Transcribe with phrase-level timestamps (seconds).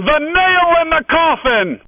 [0.00, 1.80] The nail in the coffin!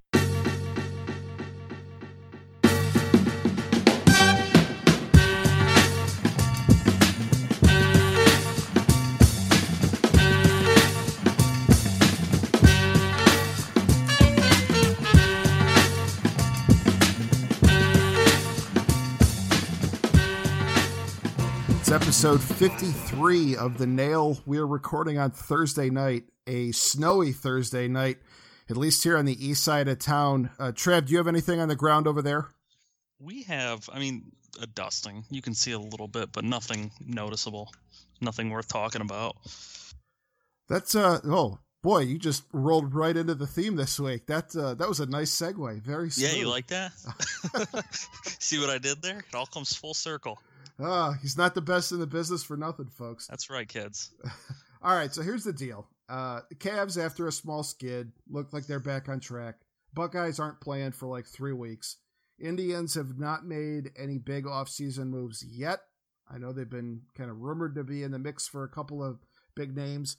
[21.90, 24.38] Episode 53 of The Nail.
[24.46, 28.18] We're recording on Thursday night, a snowy Thursday night,
[28.68, 30.50] at least here on the east side of town.
[30.58, 32.48] Uh, Trev, do you have anything on the ground over there?
[33.20, 35.24] We have, I mean, a dusting.
[35.30, 37.72] You can see a little bit, but nothing noticeable.
[38.20, 39.36] Nothing worth talking about.
[40.68, 44.26] That's, uh, oh, boy, you just rolled right into the theme this week.
[44.26, 45.82] That, uh, that was a nice segue.
[45.82, 46.32] Very smooth.
[46.32, 46.92] Yeah, you like that?
[48.38, 49.18] see what I did there?
[49.18, 50.38] It all comes full circle.
[50.80, 53.26] Ah, he's not the best in the business for nothing, folks.
[53.26, 54.10] That's right, kids.
[54.82, 55.86] All right, so here's the deal.
[56.08, 59.56] Uh, the Cavs, after a small skid, look like they're back on track.
[59.94, 61.98] Buckeyes aren't playing for like three weeks.
[62.40, 65.80] Indians have not made any big offseason moves yet.
[66.30, 69.02] I know they've been kind of rumored to be in the mix for a couple
[69.04, 69.18] of
[69.54, 70.16] big names.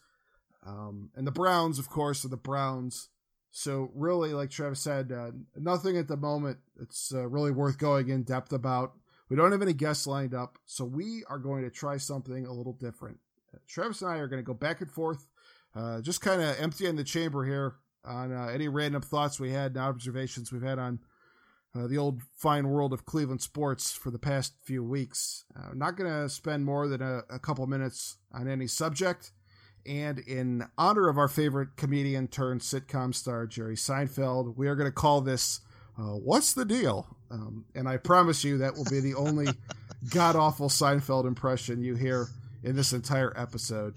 [0.66, 3.09] Um, and the Browns, of course, are the Browns.
[3.52, 8.09] So, really, like Travis said, uh, nothing at the moment that's uh, really worth going
[8.09, 8.94] in depth about.
[9.30, 12.53] We don't have any guests lined up, so we are going to try something a
[12.53, 13.20] little different.
[13.53, 15.28] Uh, Travis and I are going to go back and forth,
[15.75, 19.71] uh, just kind of emptying the chamber here on uh, any random thoughts we had
[19.71, 20.99] and observations we've had on
[21.75, 25.45] uh, the old fine world of Cleveland sports for the past few weeks.
[25.57, 29.31] Uh, I'm not going to spend more than a, a couple minutes on any subject.
[29.85, 34.88] And in honor of our favorite comedian turned sitcom star, Jerry Seinfeld, we are going
[34.88, 35.61] to call this
[35.97, 37.07] uh, What's the Deal?
[37.29, 39.47] Um, and I promise you that will be the only
[40.09, 42.27] god awful Seinfeld impression you hear
[42.63, 43.95] in this entire episode.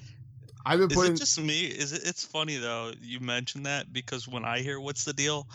[0.67, 1.13] I've been putting.
[1.13, 1.61] Is it just me?
[1.61, 2.03] Is it?
[2.05, 2.91] It's funny though.
[3.01, 5.47] You mentioned that because when I hear "What's the deal,"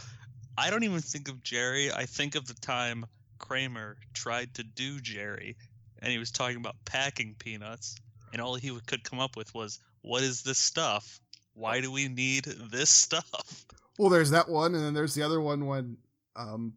[0.57, 1.91] I don't even think of Jerry.
[1.91, 3.05] I think of the time
[3.37, 5.57] Kramer tried to do Jerry,
[5.99, 7.97] and he was talking about packing peanuts,
[8.31, 11.19] and all he could come up with was, "What is this stuff?
[11.55, 13.65] Why do we need this stuff?"
[13.99, 15.97] Well, there's that one, and then there's the other one when
[16.35, 16.73] um,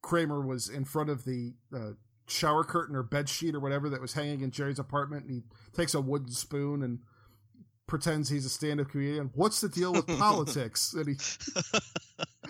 [0.00, 1.90] Kramer was in front of the uh,
[2.28, 5.42] shower curtain or bed sheet or whatever that was hanging in Jerry's apartment, and he
[5.76, 7.00] takes a wooden spoon and
[7.86, 9.30] pretends he's a stand-up comedian.
[9.34, 10.94] What's the deal with politics?
[10.94, 11.16] And he,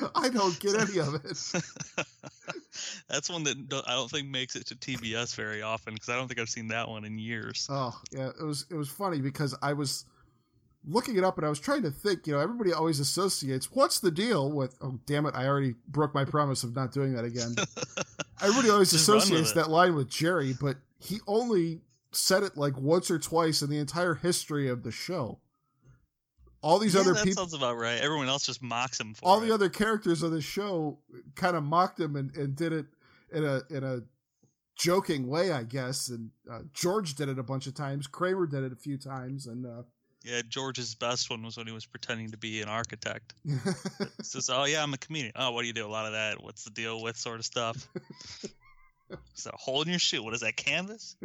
[0.14, 1.52] I don't get any of it.
[3.08, 6.28] That's one that I don't think makes it to TBS very often because I don't
[6.28, 7.66] think I've seen that one in years.
[7.70, 10.04] Oh yeah, it was it was funny because I was
[10.86, 14.00] looking it up and I was trying to think, you know, everybody always associates what's
[14.00, 17.24] the deal with oh damn it, I already broke my promise of not doing that
[17.24, 17.54] again.
[18.40, 21.80] everybody always associates that line with Jerry, but he only
[22.12, 25.38] said it like once or twice in the entire history of the show.
[26.62, 28.00] All these yeah, other that people sounds about right.
[28.00, 29.46] Everyone else just mocks him for all it.
[29.46, 30.98] the other characters of the show
[31.34, 32.86] kind of mocked him and, and did it
[33.32, 34.02] in a in a
[34.76, 36.08] joking way, I guess.
[36.08, 38.06] And uh, George did it a bunch of times.
[38.06, 39.82] Kramer did it a few times, and uh,
[40.24, 43.34] yeah, George's best one was when he was pretending to be an architect.
[44.22, 45.32] says, "Oh yeah, I'm a comedian.
[45.34, 45.86] Oh, what do you do?
[45.86, 46.42] A lot of that.
[46.42, 47.88] What's the deal with sort of stuff."
[49.34, 50.22] so, hole in your shoe.
[50.22, 50.56] What is that?
[50.56, 51.16] Canvas.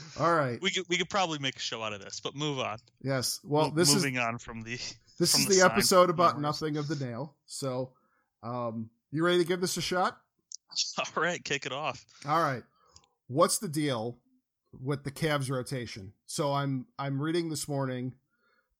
[0.20, 0.60] All right.
[0.60, 2.78] We could we could probably make a show out of this, but move on.
[3.02, 3.40] Yes.
[3.44, 4.76] Well, this moving is on from the
[5.18, 7.34] this from is the, the, episode about nothing of the nail.
[7.46, 7.92] So,
[8.42, 10.18] um, you ready to give this a shot?
[10.98, 12.04] All right, kick it off.
[12.26, 12.62] All right.
[13.28, 14.18] What's the deal
[14.72, 16.12] with the Cavs rotation?
[16.26, 18.14] So I'm I'm reading this morning,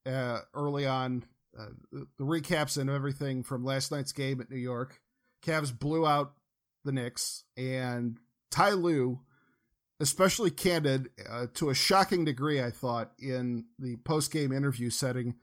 [0.07, 1.25] uh, early on,
[1.59, 5.01] uh, the, the recaps and everything from last night's game at New York.
[5.45, 6.33] Cavs blew out
[6.85, 8.19] the Knicks, and
[8.51, 9.21] Ty Lue,
[10.01, 15.35] especially candid uh, to a shocking degree, I thought in the post game interview setting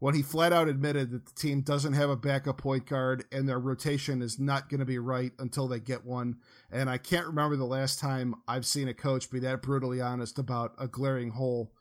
[0.00, 3.48] when he flat out admitted that the team doesn't have a backup point guard and
[3.48, 6.36] their rotation is not going to be right until they get one.
[6.70, 10.38] And I can't remember the last time I've seen a coach be that brutally honest
[10.38, 11.72] about a glaring hole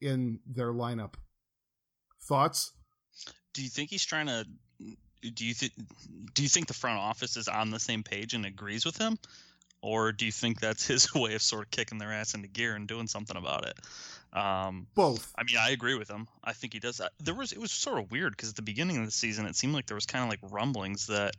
[0.00, 1.14] in their lineup.
[2.22, 2.72] Thoughts?
[3.54, 4.46] Do you think he's trying to?
[5.34, 5.72] Do you think?
[6.34, 9.18] Do you think the front office is on the same page and agrees with him,
[9.82, 12.74] or do you think that's his way of sort of kicking their ass into gear
[12.74, 13.78] and doing something about it?
[14.32, 15.32] Um, Both.
[15.36, 16.28] I mean, I agree with him.
[16.44, 17.12] I think he does that.
[17.18, 19.56] There was it was sort of weird because at the beginning of the season, it
[19.56, 21.34] seemed like there was kind of like rumblings that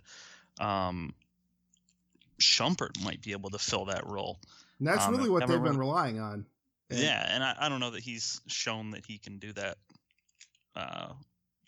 [0.60, 1.14] um,
[2.40, 4.40] Shumpert might be able to fill that role.
[4.80, 6.46] And that's Um, really what they've been relying on.
[6.90, 9.78] And- Yeah, and I, I don't know that he's shown that he can do that
[10.76, 11.14] uh,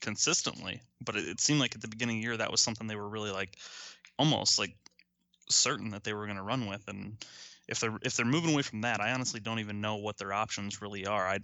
[0.02, 0.82] consistently.
[1.00, 2.96] But it, it seemed like at the beginning of the year that was something they
[2.96, 3.56] were really like
[4.20, 4.76] almost like
[5.50, 6.88] certain that they were going to run with.
[6.88, 7.18] And
[7.68, 10.34] if they're if they're moving away from that, I honestly don't even know what their
[10.34, 11.26] options really are.
[11.28, 11.40] I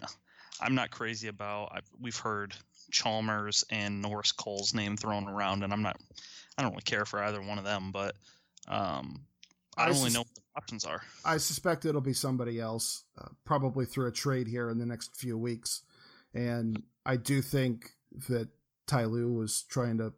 [0.62, 1.72] I'm not crazy about.
[1.74, 2.54] I've, we've heard
[2.92, 5.98] Chalmers and Norris Cole's name thrown around, and I'm not,
[6.58, 8.16] I don't really care for either one of them, but
[8.68, 9.22] um,
[9.78, 11.02] I don't really know what the options are.
[11.24, 15.16] I suspect it'll be somebody else, uh, probably through a trade here in the next
[15.16, 15.84] few weeks,
[16.34, 17.92] and I do think
[18.28, 18.50] that
[18.86, 20.14] Ty Lue was trying to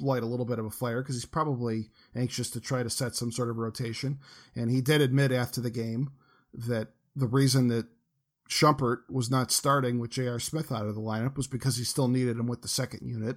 [0.00, 3.14] light a little bit of a fire because he's probably anxious to try to set
[3.14, 4.18] some sort of rotation,
[4.54, 6.10] and he did admit after the game
[6.52, 7.86] that the reason that
[8.48, 10.38] Shumpert was not starting with J.R.
[10.38, 13.36] Smith out of the lineup was because he still needed him with the second unit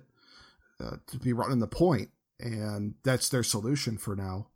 [0.79, 2.09] uh, to be running the point,
[2.39, 4.47] and that's their solution for now.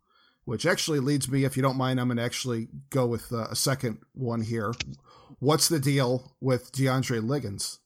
[0.44, 3.48] Which actually leads me, if you don't mind, I'm going to actually go with uh,
[3.50, 4.74] a second one here.
[5.40, 7.80] What's the deal with DeAndre Liggins?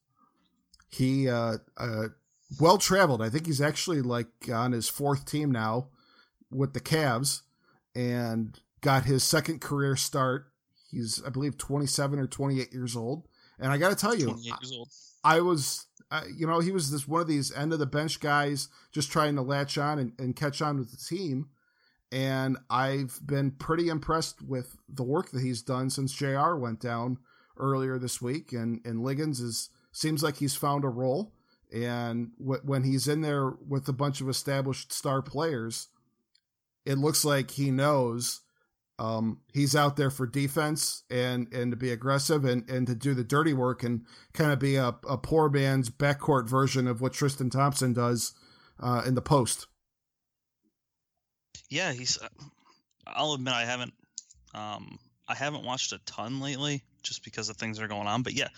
[0.90, 2.08] He uh, uh
[2.58, 3.22] well traveled.
[3.22, 5.88] I think he's actually like on his fourth team now
[6.50, 7.42] with the Cavs,
[7.94, 10.50] and got his second career start
[10.90, 13.28] He's, I believe, 27 or 28 years old.
[13.58, 14.36] And I got to tell you,
[15.24, 17.86] I, I, was, uh, you know, he was this one of these end of the
[17.86, 21.50] bench guys just trying to latch on and, and catch on with the team.
[22.10, 27.18] And I've been pretty impressed with the work that he's done since JR went down
[27.56, 28.52] earlier this week.
[28.52, 31.32] And, and Liggins is, seems like he's found a role.
[31.72, 35.88] And when he's in there with a bunch of established star players,
[36.84, 38.40] it looks like he knows
[39.00, 43.14] um, he's out there for defense and and to be aggressive and and to do
[43.14, 47.14] the dirty work and kind of be a, a poor man's backcourt version of what
[47.14, 48.34] Tristan Thompson does
[48.78, 49.66] uh, in the post.
[51.70, 52.18] Yeah, he's.
[52.20, 52.28] Uh,
[53.06, 53.94] I'll admit I haven't.
[54.54, 58.22] Um, I haven't watched a ton lately just because of things that are going on.
[58.22, 58.48] But yeah,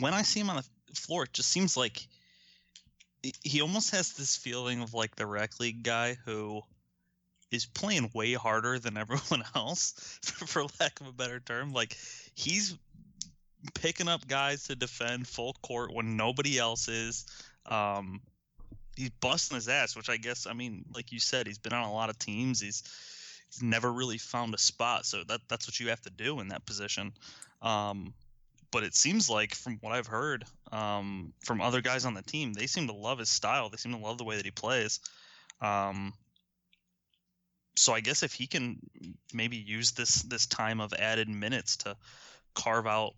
[0.00, 0.64] when I see him on the
[0.98, 2.06] floor, it just seems like
[3.42, 6.62] he almost has this feeling of like the rec league guy who
[7.50, 11.72] is playing way harder than everyone else, for lack of a better term.
[11.72, 11.96] Like
[12.34, 12.76] he's
[13.74, 17.24] picking up guys to defend full court when nobody else is.
[17.66, 18.20] Um,
[18.96, 21.84] he's busting his ass, which I guess I mean, like you said, he's been on
[21.84, 22.60] a lot of teams.
[22.60, 22.82] He's
[23.50, 26.48] he's never really found a spot, so that that's what you have to do in
[26.48, 27.12] that position.
[27.62, 28.12] Um,
[28.74, 32.52] but it seems like, from what I've heard um, from other guys on the team,
[32.52, 33.70] they seem to love his style.
[33.70, 34.98] They seem to love the way that he plays.
[35.60, 36.12] Um,
[37.76, 38.80] so I guess if he can
[39.32, 41.96] maybe use this this time of added minutes to
[42.54, 43.12] carve out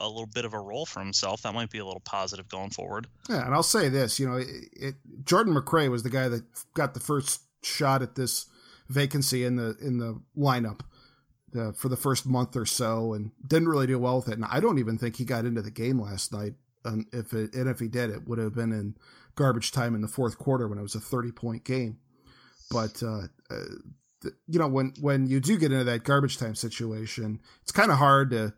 [0.00, 2.70] a little bit of a role for himself, that might be a little positive going
[2.70, 3.06] forward.
[3.30, 4.94] Yeah, and I'll say this, you know, it, it,
[5.24, 6.42] Jordan McRae was the guy that
[6.74, 8.46] got the first shot at this
[8.88, 10.80] vacancy in the in the lineup
[11.56, 14.34] the, for the first month or so, and didn't really do well with it.
[14.34, 16.54] And I don't even think he got into the game last night.
[16.84, 18.96] And if it, and if he did, it would have been in
[19.34, 21.98] garbage time in the fourth quarter when it was a thirty point game.
[22.70, 27.40] But uh, uh, you know, when when you do get into that garbage time situation,
[27.62, 28.54] it's kind of hard to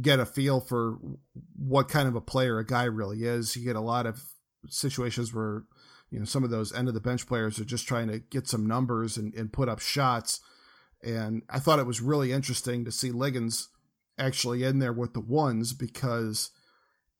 [0.00, 0.98] get a feel for
[1.56, 3.56] what kind of a player a guy really is.
[3.56, 4.22] You get a lot of
[4.68, 5.64] situations where
[6.10, 8.48] you know some of those end of the bench players are just trying to get
[8.48, 10.40] some numbers and, and put up shots.
[11.02, 13.68] And I thought it was really interesting to see Liggins
[14.18, 16.50] actually in there with the ones because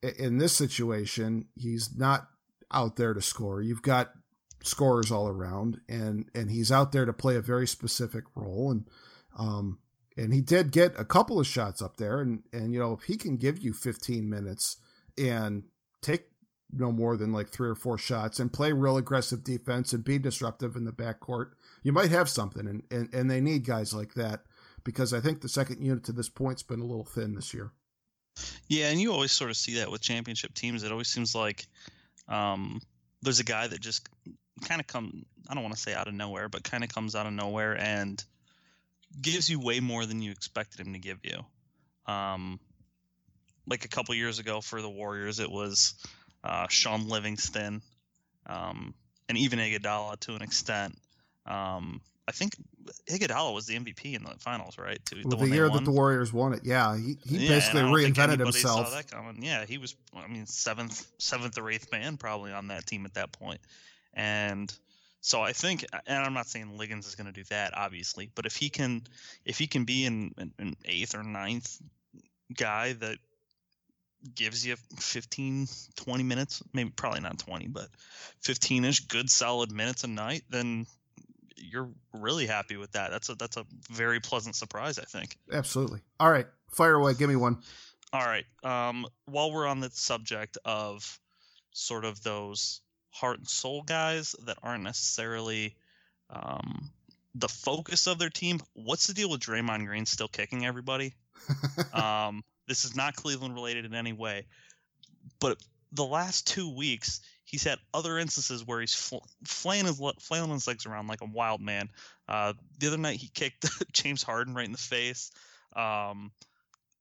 [0.01, 2.27] in this situation he's not
[2.71, 3.61] out there to score.
[3.61, 4.11] You've got
[4.63, 8.87] scorers all around, and and he's out there to play a very specific role, and
[9.37, 9.79] um,
[10.17, 13.03] and he did get a couple of shots up there, and and you know if
[13.03, 14.77] he can give you 15 minutes
[15.17, 15.63] and
[16.01, 16.25] take
[16.71, 20.19] no more than like three or four shots and play real aggressive defense and be
[20.19, 21.51] disruptive in the backcourt,
[21.83, 24.41] you might have something, and and and they need guys like that
[24.83, 27.71] because I think the second unit to this point's been a little thin this year.
[28.67, 30.83] Yeah, and you always sort of see that with championship teams.
[30.83, 31.67] It always seems like
[32.27, 32.79] um,
[33.21, 34.07] there's a guy that just
[34.65, 37.15] kind of come I don't want to say out of nowhere, but kind of comes
[37.15, 38.23] out of nowhere and
[39.19, 41.39] gives you way more than you expected him to give you.
[42.05, 42.59] Um,
[43.67, 45.95] like a couple years ago for the Warriors, it was
[46.43, 47.81] uh, Shaun Livingston,
[48.45, 48.93] um,
[49.27, 50.95] and even Iguodala to an extent.
[51.49, 52.55] Um, I think
[53.07, 55.03] Iguodala was the MVP in the finals, right?
[55.07, 57.81] To, well, the, the year that the Warriors won it, yeah, he, he yeah, basically
[57.81, 58.93] reinvented himself.
[59.39, 63.15] Yeah, he was, I mean, seventh, seventh or eighth man probably on that team at
[63.15, 63.59] that point.
[64.13, 64.71] And
[65.21, 68.45] so I think, and I'm not saying Liggins is going to do that, obviously, but
[68.45, 69.01] if he can,
[69.43, 71.81] if he can be an, an eighth or ninth
[72.55, 73.17] guy that
[74.35, 77.87] gives you 15, 20 minutes, maybe probably not 20, but
[78.41, 80.85] 15 ish good solid minutes a night, then
[81.59, 83.11] you're really happy with that.
[83.11, 85.37] That's a that's a very pleasant surprise, I think.
[85.51, 86.01] Absolutely.
[86.19, 87.13] All right, fire away.
[87.13, 87.57] Give me one.
[88.11, 88.45] All right.
[88.63, 91.19] Um, while we're on the subject of
[91.71, 95.75] sort of those heart and soul guys that aren't necessarily
[96.29, 96.91] um,
[97.35, 98.59] the focus of their team.
[98.73, 101.13] What's the deal with Draymond Green still kicking everybody?
[101.93, 104.45] um, this is not Cleveland related in any way,
[105.39, 105.57] but
[105.91, 110.67] the last two weeks, he's had other instances where he's fl- flailing, his, flailing his
[110.67, 111.89] legs around like a wild man.
[112.27, 115.31] Uh, the other night, he kicked James Harden right in the face.
[115.75, 116.31] Um,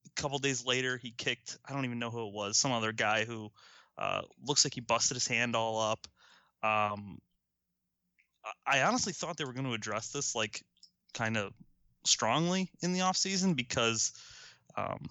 [0.07, 2.93] a couple days later, he kicked, I don't even know who it was, some other
[2.93, 3.51] guy who
[3.99, 6.07] uh, looks like he busted his hand all up.
[6.63, 7.19] Um,
[8.67, 10.63] I honestly thought they were going to address this like
[11.15, 11.53] kind of
[12.05, 14.13] strongly in the offseason because
[14.77, 15.09] um,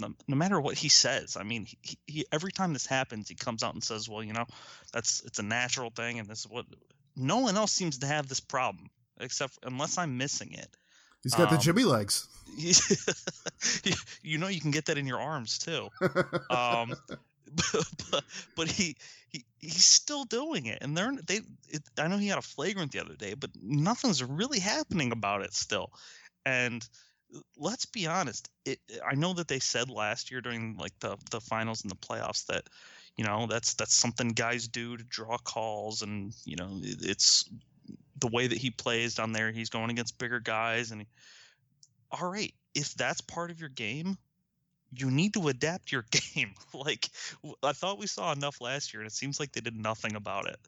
[0.00, 3.34] no, no, matter what he says, I mean, he, he, every time this happens, he
[3.34, 4.46] comes out and says, "Well, you know,
[4.92, 6.66] that's it's a natural thing, and this is what."
[7.16, 8.88] No one else seems to have this problem,
[9.20, 10.68] except unless I'm missing it.
[11.22, 12.28] He's got um, the Jimmy legs.
[14.22, 15.88] you know, you can get that in your arms too.
[16.50, 16.94] Um,
[17.54, 18.24] but, but,
[18.56, 18.96] but he,
[19.28, 21.40] he he's still doing it, and they're they.
[21.68, 25.42] It, I know he had a flagrant the other day, but nothing's really happening about
[25.42, 25.92] it still.
[26.46, 26.86] And
[27.56, 28.78] let's be honest, it.
[29.08, 32.46] I know that they said last year during like the the finals and the playoffs
[32.46, 32.64] that
[33.16, 37.48] you know that's that's something guys do to draw calls, and you know it's
[38.18, 39.50] the way that he plays down there.
[39.50, 41.06] He's going against bigger guys, and
[42.10, 44.18] all right, if that's part of your game,
[44.92, 46.54] you need to adapt your game.
[46.74, 47.08] like
[47.62, 50.48] I thought we saw enough last year, and it seems like they did nothing about
[50.48, 50.58] it.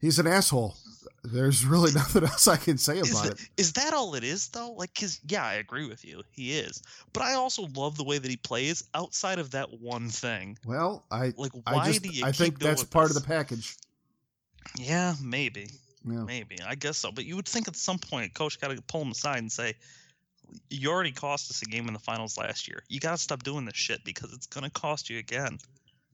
[0.00, 0.76] He's an asshole.
[1.22, 3.50] There's really nothing else I can say about it.
[3.56, 4.72] Is that all it is, though?
[4.72, 6.22] Like, cause yeah, I agree with you.
[6.30, 10.08] He is, but I also love the way that he plays outside of that one
[10.08, 10.58] thing.
[10.64, 11.52] Well, I like.
[11.52, 12.24] Why I just, do you?
[12.24, 13.16] I think that's part this?
[13.16, 13.76] of the package.
[14.78, 15.68] Yeah, maybe.
[16.06, 16.24] Yeah.
[16.24, 16.58] Maybe.
[16.66, 17.12] I guess so.
[17.12, 19.74] But you would think at some point, coach got to pull him aside and say,
[20.68, 22.82] you already cost us a game in the finals last year.
[22.88, 25.58] You got to stop doing this shit because it's going to cost you again.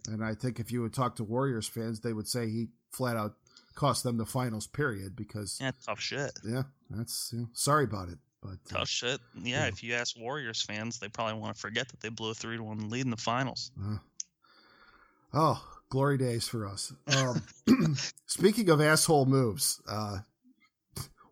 [0.09, 3.17] And I think if you would talk to Warriors fans, they would say he flat
[3.17, 3.35] out
[3.77, 4.67] cost them the finals.
[4.67, 5.15] Period.
[5.15, 6.33] Because yeah, tough shit.
[6.45, 8.19] Yeah, that's sorry about it.
[8.43, 9.21] But uh, tough uh, shit.
[9.41, 12.33] Yeah, yeah, if you ask Warriors fans, they probably want to forget that they blew
[12.33, 13.71] a three to one lead in the finals.
[13.81, 13.99] Uh,
[15.33, 16.93] oh, glory days for us.
[17.17, 20.19] Um, speaking of asshole moves, uh,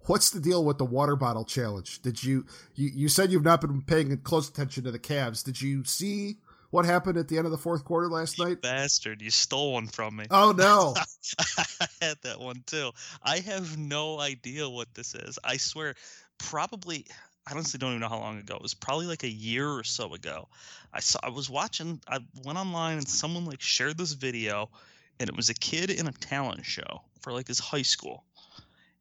[0.07, 2.01] what's the deal with the water bottle challenge?
[2.03, 5.45] Did you, you you said you've not been paying close attention to the Cavs?
[5.45, 6.37] Did you see
[6.75, 8.61] what happened at the end of the fourth quarter last you night?
[8.61, 10.25] Bastard, you stole one from me.
[10.29, 10.95] Oh no.
[11.81, 12.91] I had that one too.
[13.23, 15.39] I have no idea what this is.
[15.45, 15.95] I swear
[16.37, 17.07] probably
[17.47, 18.57] I honestly don't even know how long ago.
[18.57, 20.49] It was probably like a year or so ago.
[20.93, 24.69] I saw I was watching I went online and someone like shared this video
[25.21, 28.25] and it was a kid in a talent show for like his high school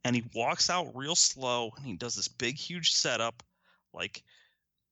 [0.05, 3.41] and he walks out real slow and he does this big huge setup
[3.95, 4.21] like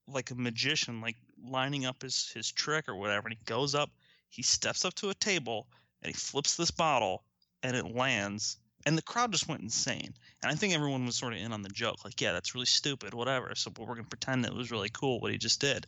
[0.08, 1.18] like a magician like
[1.48, 3.90] lining up his his trick or whatever and he goes up
[4.30, 5.68] he steps up to a table
[6.02, 7.24] and he flips this bottle
[7.64, 10.14] and it lands and the crowd just went insane.
[10.42, 12.66] And i think everyone was sort of in on the joke like yeah that's really
[12.66, 13.54] stupid whatever.
[13.56, 15.88] So we're to pretend it was really cool what he just did.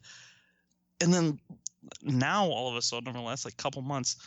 [1.01, 1.39] And then
[2.01, 4.17] now all of a sudden over the last like couple months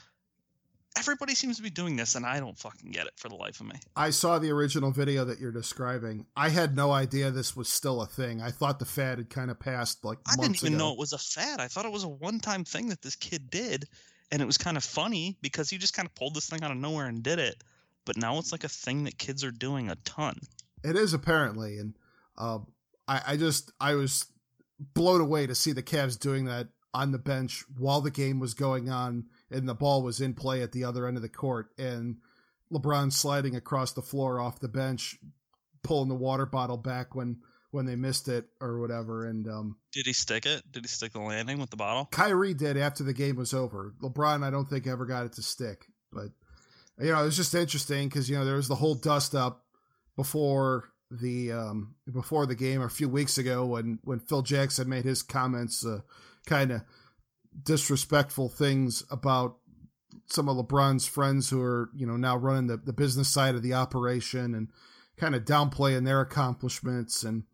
[0.98, 3.60] everybody seems to be doing this and i don't fucking get it for the life
[3.60, 3.74] of me.
[3.94, 6.26] I saw the original video that you're describing.
[6.36, 8.42] I had no idea this was still a thing.
[8.42, 10.84] I thought the fad had kind of passed like i didn't even ago.
[10.84, 11.60] know it was a fad.
[11.60, 13.84] I thought it was a one-time thing that this kid did
[14.32, 16.70] and it was kind of funny because he just kind of pulled this thing out
[16.70, 17.62] of nowhere and did it
[18.06, 20.38] but now it's like a thing that kids are doing a ton.
[20.82, 21.94] It is apparently and
[22.38, 22.60] uh,
[23.08, 24.26] I, I just i was
[24.94, 28.54] blown away to see the Cavs doing that on the bench while the game was
[28.54, 31.68] going on and the ball was in play at the other end of the court
[31.78, 32.16] and
[32.72, 35.18] LeBron sliding across the floor off the bench,
[35.82, 37.38] pulling the water bottle back when
[37.70, 39.26] when they missed it or whatever.
[39.26, 40.62] And um, did he stick it?
[40.70, 42.08] Did he stick the landing with the bottle?
[42.10, 43.94] Kyrie did after the game was over.
[44.02, 46.28] LeBron, I don't think ever got it to stick, but
[46.98, 49.64] you know it was just interesting because you know there was the whole dust up
[50.16, 55.04] before the um, before the game a few weeks ago when when Phil Jackson made
[55.04, 56.00] his comments, uh,
[56.46, 56.82] kind of
[57.62, 59.56] disrespectful things about
[60.26, 63.62] some of LeBron's friends who are you know now running the, the business side of
[63.62, 64.68] the operation and
[65.16, 67.22] kind of downplaying their accomplishments.
[67.22, 67.44] And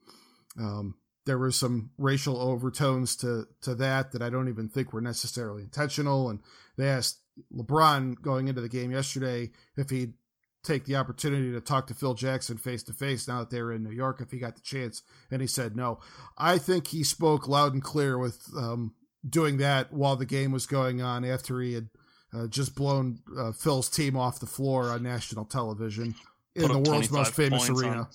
[0.59, 5.01] um, there were some racial overtones to to that that I don't even think were
[5.01, 6.29] necessarily intentional.
[6.29, 6.41] And
[6.77, 7.21] they asked
[7.55, 10.15] LeBron going into the game yesterday if he'd
[10.63, 13.73] take the opportunity to talk to Phil Jackson face to face now that they were
[13.73, 15.03] in New York if he got the chance.
[15.31, 15.99] And he said no.
[16.39, 18.95] I think he spoke loud and clear with um,
[19.29, 21.89] doing that while the game was going on after he had
[22.35, 26.15] uh, just blown uh, Phil's team off the floor on national television
[26.55, 28.09] in the world's most famous arena.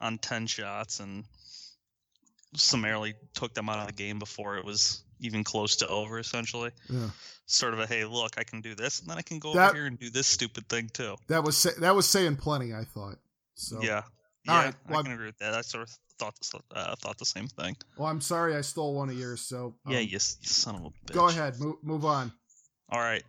[0.00, 1.24] On, on 10 shots and
[2.54, 6.70] summarily took them out of the game before it was even close to over, essentially.
[6.90, 7.10] Yeah.
[7.46, 9.70] Sort of a hey, look, I can do this, and then I can go that,
[9.70, 11.16] over here and do this stupid thing too.
[11.28, 13.18] That was that was saying plenty, I thought.
[13.54, 14.02] So yeah,
[14.44, 15.54] yeah, right, well, I can agree with that.
[15.54, 16.34] I sort of thought
[16.74, 17.76] uh, thought the same thing.
[17.96, 19.40] Well, I'm sorry I stole one of yours.
[19.40, 21.14] So um, yeah, you, you, son of a bitch.
[21.14, 22.32] Go ahead, move, move on.
[22.90, 23.22] All right.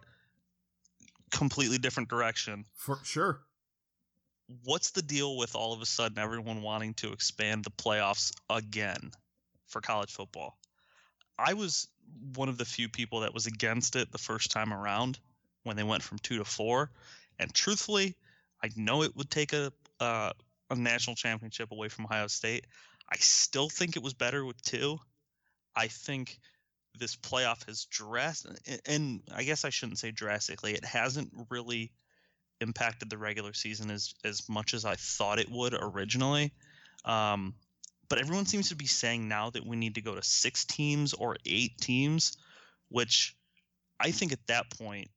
[1.32, 2.66] completely different direction.
[2.76, 3.42] For sure.
[4.66, 9.12] What's the deal with all of a sudden everyone wanting to expand the playoffs again
[9.68, 10.58] for college football?
[11.40, 11.88] I was
[12.36, 15.20] one of the few people that was against it the first time around
[15.64, 16.92] when they went from two to four.
[17.40, 18.16] And truthfully,
[18.64, 20.34] I know it would take a uh,
[20.78, 22.66] a national championship away from Ohio State.
[23.10, 25.00] I still think it was better with two.
[25.76, 26.40] I think
[27.00, 28.48] this playoff has dressed,
[28.86, 30.74] and I guess I shouldn't say drastically.
[30.74, 31.92] It hasn't really
[32.62, 36.54] impacted the regular season as as much as I thought it would originally.
[37.06, 37.56] Um,
[38.10, 41.14] but everyone seems to be saying now that we need to go to six teams
[41.14, 42.38] or eight teams,
[42.90, 43.36] which
[44.00, 45.10] I think at that point,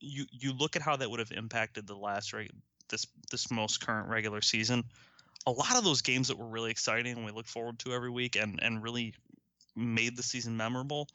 [0.00, 2.50] you you look at how that would have impacted the last reg-
[2.88, 4.84] this this most current regular season.
[5.46, 8.10] A lot of those games that were really exciting and we look forward to every
[8.10, 9.14] week and and really
[9.76, 11.08] made the season memorable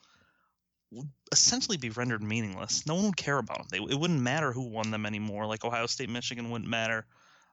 [0.92, 2.86] would essentially be rendered meaningless.
[2.86, 3.66] No one would care about them.
[3.70, 5.46] They, it wouldn't matter who won them anymore.
[5.46, 7.06] Like Ohio State, Michigan wouldn't matter.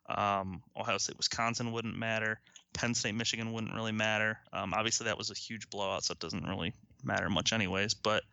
[0.07, 2.41] Um, Ohio State, Wisconsin wouldn't matter.
[2.73, 4.39] Penn State, Michigan wouldn't really matter.
[4.51, 6.73] Um, obviously, that was a huge blowout, so it doesn't really
[7.03, 7.93] matter much, anyways.
[7.93, 8.23] But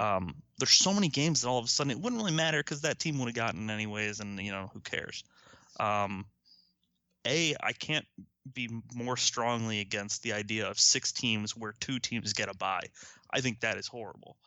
[0.00, 2.80] um, there's so many games that all of a sudden it wouldn't really matter because
[2.80, 5.22] that team would have gotten anyways, and you know who cares.
[5.78, 6.24] Um,
[7.26, 8.06] a, I can't
[8.54, 12.86] be more strongly against the idea of six teams where two teams get a bye.
[13.30, 14.38] I think that is horrible.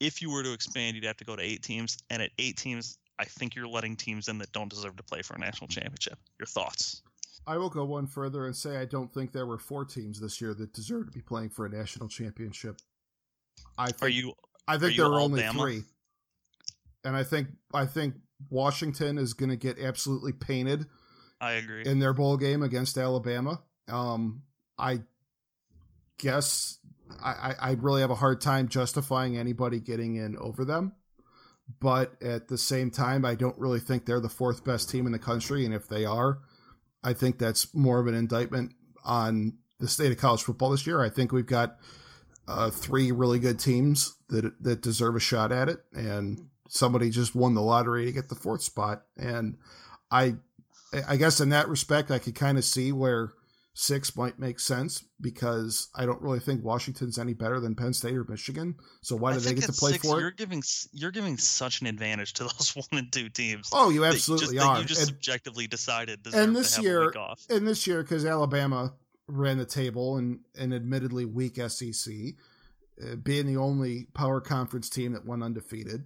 [0.00, 2.56] If you were to expand, you'd have to go to eight teams, and at eight
[2.56, 5.68] teams, I think you're letting teams in that don't deserve to play for a national
[5.68, 6.18] championship.
[6.38, 7.02] Your thoughts?
[7.46, 10.40] I will go one further and say I don't think there were four teams this
[10.40, 12.80] year that deserve to be playing for a national championship.
[13.80, 14.32] I think, are you?
[14.68, 15.82] I think there are only three,
[17.04, 18.14] and I think I think
[18.50, 20.86] Washington is going to get absolutely painted
[21.40, 21.84] I agree.
[21.86, 23.62] In their bowl game against Alabama.
[23.88, 24.42] Um,
[24.78, 25.00] I
[26.18, 26.78] guess
[27.22, 30.92] I, I really have a hard time justifying anybody getting in over them.
[31.80, 35.12] But at the same time, I don't really think they're the fourth best team in
[35.12, 35.64] the country.
[35.64, 36.40] And if they are,
[37.02, 38.72] I think that's more of an indictment
[39.04, 41.00] on the state of college football this year.
[41.00, 41.78] I think we've got
[42.50, 47.34] uh, three really good teams that that deserve a shot at it, and somebody just
[47.34, 49.02] won the lottery to get the fourth spot.
[49.16, 49.56] And
[50.10, 50.36] I
[51.06, 53.32] I guess in that respect, I could kind of see where
[53.72, 58.16] six might make sense because I don't really think Washington's any better than Penn State
[58.16, 58.74] or Michigan.
[59.00, 60.20] So why do they get to play six, for it?
[60.20, 63.70] You're giving you're giving such an advantage to those one and two teams.
[63.72, 64.80] Oh, you absolutely just, are.
[64.80, 66.20] you just and, subjectively decided.
[66.34, 67.12] And this year,
[67.48, 68.94] and this year, because Alabama
[69.30, 72.14] ran the table and an admittedly weak SEC,
[73.02, 76.04] uh, being the only power conference team that went undefeated,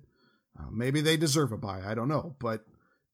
[0.59, 1.83] uh, maybe they deserve a bye.
[1.85, 2.65] I don't know, but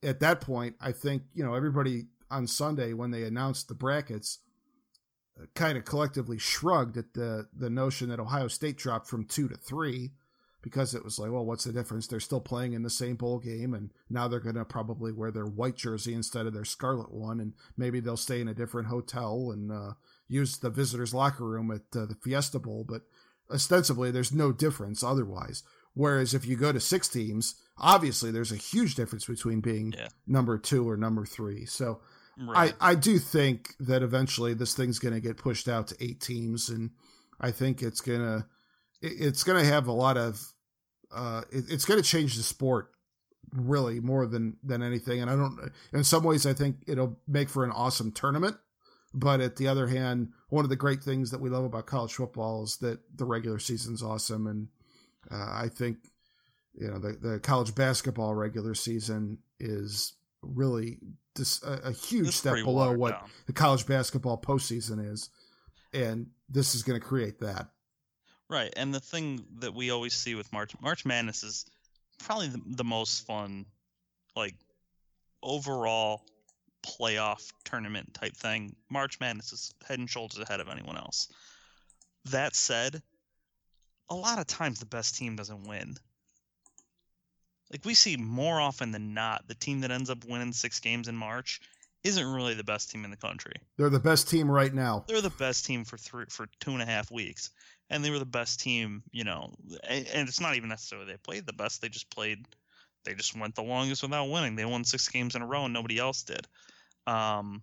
[0.02, 4.38] at that point, I think, you know, everybody on Sunday when they announced the brackets
[5.40, 9.48] uh, kind of collectively shrugged at the the notion that Ohio State dropped from 2
[9.48, 10.12] to 3
[10.62, 12.06] because it was like, well, what's the difference?
[12.06, 15.30] They're still playing in the same bowl game and now they're going to probably wear
[15.30, 18.88] their white jersey instead of their scarlet one and maybe they'll stay in a different
[18.88, 19.92] hotel and uh,
[20.28, 23.02] use the visitors locker room at uh, the Fiesta Bowl, but
[23.50, 25.62] ostensibly there's no difference otherwise.
[25.94, 30.08] Whereas if you go to six teams, obviously there's a huge difference between being yeah.
[30.26, 31.66] number two or number three.
[31.66, 32.00] So
[32.38, 32.74] right.
[32.80, 36.20] I, I do think that eventually this thing's going to get pushed out to eight
[36.20, 36.90] teams, and
[37.40, 38.46] I think it's gonna
[39.02, 40.40] it's gonna have a lot of
[41.12, 42.90] uh, it, it's going to change the sport
[43.52, 45.20] really more than than anything.
[45.20, 48.56] And I don't in some ways I think it'll make for an awesome tournament.
[49.12, 52.14] But at the other hand, one of the great things that we love about college
[52.14, 54.68] football is that the regular season's awesome, and
[55.30, 55.96] uh, I think
[56.74, 60.98] you know the, the college basketball regular season is really
[61.36, 63.30] just a, a huge it's step below what down.
[63.48, 65.28] the college basketball postseason is,
[65.92, 67.66] and this is going to create that.
[68.50, 71.66] Right, and the thing that we always see with March March Madness is
[72.18, 73.64] probably the, the most fun,
[74.34, 74.56] like
[75.42, 76.26] overall
[76.82, 78.74] playoff tournament type thing.
[78.90, 81.28] March Madness is head and shoulders ahead of anyone else.
[82.30, 83.00] That said,
[84.08, 85.96] a lot of times the best team doesn't win
[87.70, 91.08] like we see more often than not, the team that ends up winning six games
[91.08, 91.60] in March
[92.04, 93.54] isn't really the best team in the country.
[93.76, 95.04] They're the best team right now.
[95.06, 97.50] They're the best team for three for two and a half weeks,
[97.90, 99.02] and they were the best team.
[99.12, 99.52] You know,
[99.88, 101.82] and, and it's not even necessarily they played the best.
[101.82, 102.46] They just played.
[103.04, 104.56] They just went the longest without winning.
[104.56, 106.46] They won six games in a row, and nobody else did.
[107.06, 107.62] Um,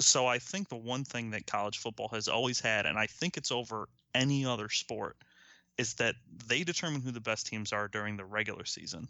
[0.00, 3.36] so I think the one thing that college football has always had, and I think
[3.36, 5.16] it's over any other sport,
[5.76, 6.14] is that
[6.46, 9.08] they determine who the best teams are during the regular season.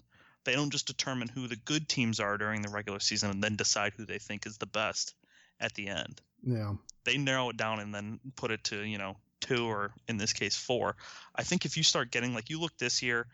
[0.49, 3.57] They don't just determine who the good teams are during the regular season and then
[3.57, 5.13] decide who they think is the best
[5.61, 6.23] at the end.
[6.43, 6.73] Yeah.
[7.05, 10.33] They narrow it down and then put it to, you know, two or in this
[10.33, 10.97] case four.
[11.37, 13.27] I think if you start getting like you look this year,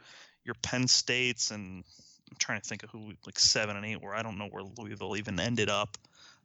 [0.45, 1.85] your Penn States and
[2.29, 4.65] I'm trying to think of who like seven and eight where I don't know where
[4.77, 5.97] Louisville even ended up.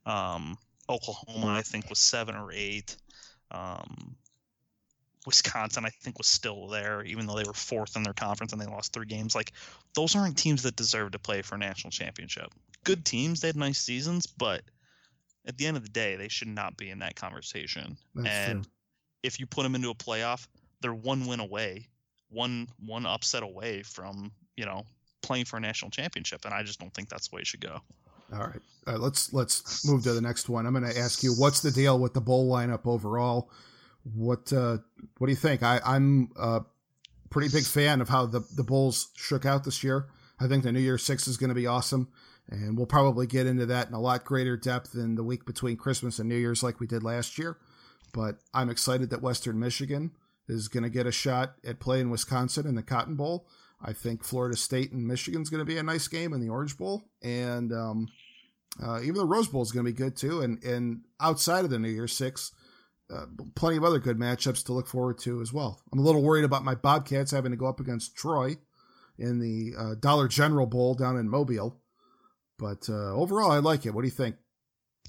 [0.06, 0.56] Um,
[0.88, 2.96] Oklahoma I think was seven or eight.
[3.50, 4.16] Um,
[5.26, 8.62] Wisconsin, I think, was still there, even though they were fourth in their conference and
[8.62, 9.36] they lost three games.
[9.36, 9.52] Like,
[9.94, 12.54] those aren't teams that deserve to play for a national championship.
[12.84, 14.62] Good teams, they had nice seasons, but
[15.46, 17.98] at the end of the day, they should not be in that conversation.
[18.16, 18.72] That's and true.
[19.24, 20.48] if you put them into a playoff,
[20.82, 21.88] they're one win away,
[22.30, 24.84] one one upset away from you know
[25.22, 27.62] playing for a national championship, and I just don't think that's the way it should
[27.62, 27.82] go.
[28.32, 30.66] All right, uh, let's let's move to the next one.
[30.66, 33.50] I'm going to ask you, what's the deal with the bowl lineup overall?
[34.04, 34.78] What uh,
[35.18, 35.64] what do you think?
[35.64, 36.62] I, I'm a
[37.30, 40.08] pretty big fan of how the the bowls shook out this year.
[40.40, 42.08] I think the New Year Six is going to be awesome,
[42.50, 45.76] and we'll probably get into that in a lot greater depth in the week between
[45.76, 47.58] Christmas and New Year's, like we did last year.
[48.14, 50.12] But I'm excited that Western Michigan
[50.48, 53.48] is going to get a shot at playing Wisconsin in the Cotton Bowl.
[53.82, 56.78] I think Florida State and Michigan's going to be a nice game in the Orange
[56.78, 58.08] Bowl, and um,
[58.84, 60.42] uh, even the Rose Bowl is going to be good too.
[60.42, 62.52] And and outside of the New Year Six,
[63.14, 65.82] uh, plenty of other good matchups to look forward to as well.
[65.92, 68.58] I'm a little worried about my Bobcats having to go up against Troy
[69.18, 71.80] in the uh, Dollar General Bowl down in Mobile,
[72.58, 73.94] but uh, overall, I like it.
[73.94, 74.36] What do you think?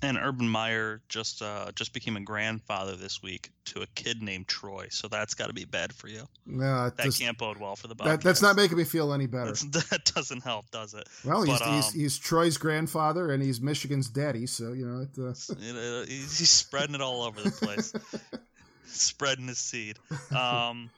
[0.03, 4.49] And Urban Meyer just uh, just became a grandfather this week to a kid named
[4.49, 6.23] Troy, so that's got to be bad for you.
[6.47, 8.23] No, that just, can't bode well for the Bobcats.
[8.23, 9.53] That, that's not making me feel any better.
[9.91, 11.07] that doesn't help, does it?
[11.23, 15.03] Well, he's, but, um, he's, he's, Troy's grandfather and he's Michigan's daddy, so you know
[15.03, 15.31] it, uh...
[15.31, 17.93] it, uh, he's spreading it all over the place,
[18.87, 19.99] spreading his seed.
[20.35, 20.89] Um,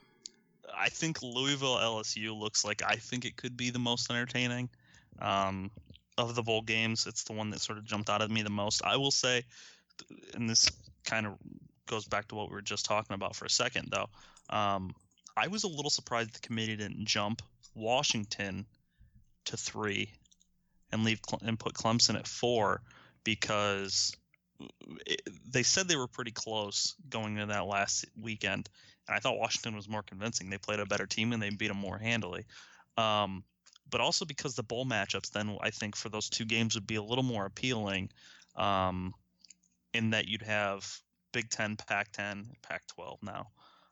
[0.77, 4.69] I think Louisville LSU looks like I think it could be the most entertaining.
[5.21, 5.71] Um,
[6.19, 8.51] of the bowl games, it's the one that sort of jumped out at me the
[8.51, 8.83] most.
[8.85, 9.45] I will say,
[10.35, 10.71] and this
[11.05, 11.35] kind of
[11.87, 14.09] goes back to what we were just talking about for a second, though.
[14.55, 14.95] Um,
[15.37, 17.43] I was a little surprised the committee didn't jump
[17.75, 18.67] Washington
[19.47, 20.13] to three
[20.93, 22.83] and leave and put Clemson at four
[23.25, 24.15] because
[25.07, 28.69] it, they said they were pretty close going into that last weekend,
[29.09, 30.51] and I thought Washington was more convincing.
[30.51, 32.45] They played a better team and they beat them more handily.
[32.97, 33.43] Um,
[33.93, 36.97] but also because the bowl matchups then I think for those two games would be
[36.97, 38.11] a little more appealing,
[38.57, 39.15] um,
[39.95, 40.85] in that you'd have
[41.33, 43.49] Big Ten, Pac-10, Pac-12 now.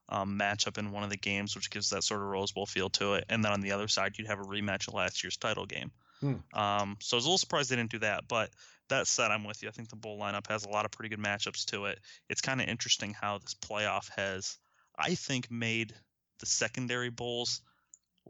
[0.08, 2.90] Um, matchup in one of the games, which gives that sort of Rose Bowl feel
[2.90, 3.26] to it.
[3.28, 5.92] And then on the other side, you'd have a rematch of last year's title game.
[6.20, 6.34] Hmm.
[6.52, 8.26] Um, so I was a little surprised they didn't do that.
[8.26, 8.50] But
[8.88, 9.68] that said, I'm with you.
[9.68, 12.00] I think the bowl lineup has a lot of pretty good matchups to it.
[12.28, 14.58] It's kind of interesting how this playoff has,
[14.98, 15.94] I think, made
[16.40, 17.62] the secondary bowls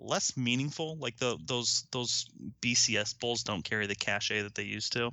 [0.00, 0.96] less meaningful.
[0.96, 2.26] Like the those those
[2.60, 5.10] BCS bowls don't carry the cachet that they used to.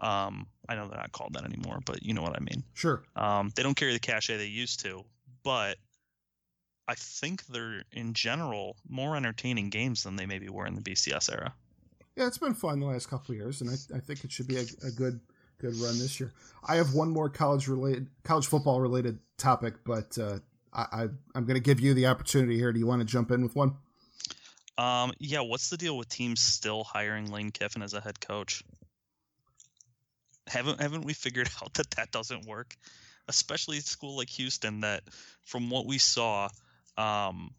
[0.00, 2.64] Um, I know they're not called that anymore, but you know what I mean.
[2.74, 3.02] Sure.
[3.14, 5.04] Um, they don't carry the cachet they used to,
[5.44, 5.78] but
[6.88, 11.32] I think they're in general more entertaining games than they maybe were in the BCS
[11.32, 11.54] era.
[12.16, 14.46] Yeah, it's been fun the last couple of years, and I, I think it should
[14.46, 15.20] be a, a good
[15.58, 16.32] good run this year.
[16.66, 20.38] I have one more college related college football related topic, but uh,
[20.72, 21.02] I, I
[21.34, 22.72] I'm going to give you the opportunity here.
[22.72, 23.76] Do you want to jump in with one?
[24.76, 28.62] Um, yeah, what's the deal with teams still hiring Lane Kiffin as a head coach?
[30.46, 32.76] Haven't haven't we figured out that that doesn't work,
[33.28, 35.02] especially a school like Houston that,
[35.44, 36.48] from what we saw,
[36.98, 37.54] um,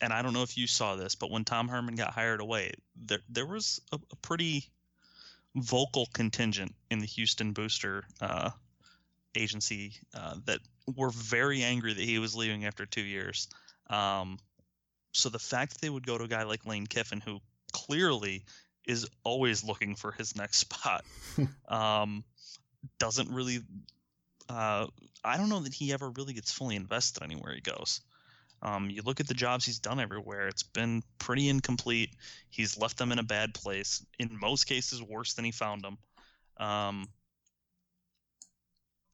[0.00, 2.72] and I don't know if you saw this, but when Tom Herman got hired away,
[2.96, 4.64] there there was a, a pretty
[5.56, 8.50] vocal contingent in the Houston Booster uh,
[9.34, 10.60] agency uh, that
[10.96, 13.48] were very angry that he was leaving after two years.
[13.88, 14.38] Um,
[15.12, 17.40] so the fact that they would go to a guy like Lane Kiffin, who
[17.72, 18.44] clearly
[18.86, 21.04] is always looking for his next spot,
[21.68, 22.24] um,
[22.98, 23.60] doesn't really.
[24.48, 24.86] Uh,
[25.22, 28.00] I don't know that he ever really gets fully invested anywhere he goes.
[28.62, 32.10] Um, you look at the jobs he's done everywhere; it's been pretty incomplete.
[32.50, 34.04] He's left them in a bad place.
[34.18, 35.98] In most cases, worse than he found them.
[36.56, 37.08] Um,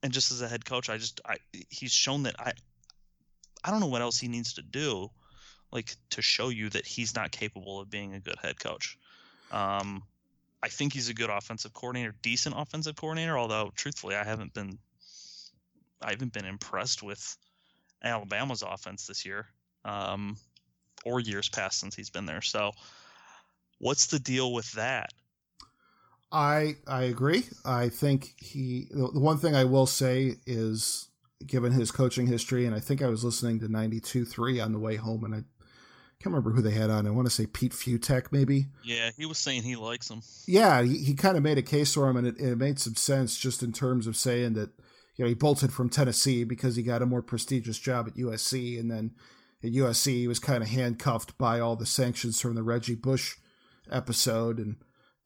[0.03, 1.37] and just as a head coach, I just I,
[1.69, 2.53] he's shown that I
[3.65, 5.11] I don't know what else he needs to do
[5.75, 8.97] like to show you that he's not capable of being a good head coach.
[9.51, 10.03] Um,
[10.63, 13.37] I think he's a good offensive coordinator, decent offensive coordinator.
[13.37, 14.79] Although, truthfully, I haven't been,
[16.01, 17.37] I haven't been impressed with
[18.03, 19.47] Alabama's offense this year,
[19.85, 20.37] um,
[21.05, 22.41] or years past since he's been there.
[22.41, 22.71] So,
[23.79, 25.11] what's the deal with that?
[26.33, 27.45] I I agree.
[27.65, 28.89] I think he.
[28.91, 31.09] The one thing I will say is,
[31.47, 34.73] given his coaching history, and I think I was listening to ninety two three on
[34.73, 35.43] the way home, and I
[36.25, 37.07] can't remember who they had on.
[37.07, 38.69] I want to say Pete Fiutak, maybe.
[38.83, 40.23] Yeah, he was saying he likes him.
[40.47, 42.95] Yeah, he, he kind of made a case for him, and it, it made some
[42.97, 44.71] sense just in terms of saying that
[45.17, 48.81] you know he bolted from Tennessee because he got a more prestigious job at USC,
[48.81, 49.11] and then
[49.63, 50.07] at USC.
[50.15, 53.37] He was kind of handcuffed by all the sanctions from the Reggie Bush
[53.91, 54.77] episode, and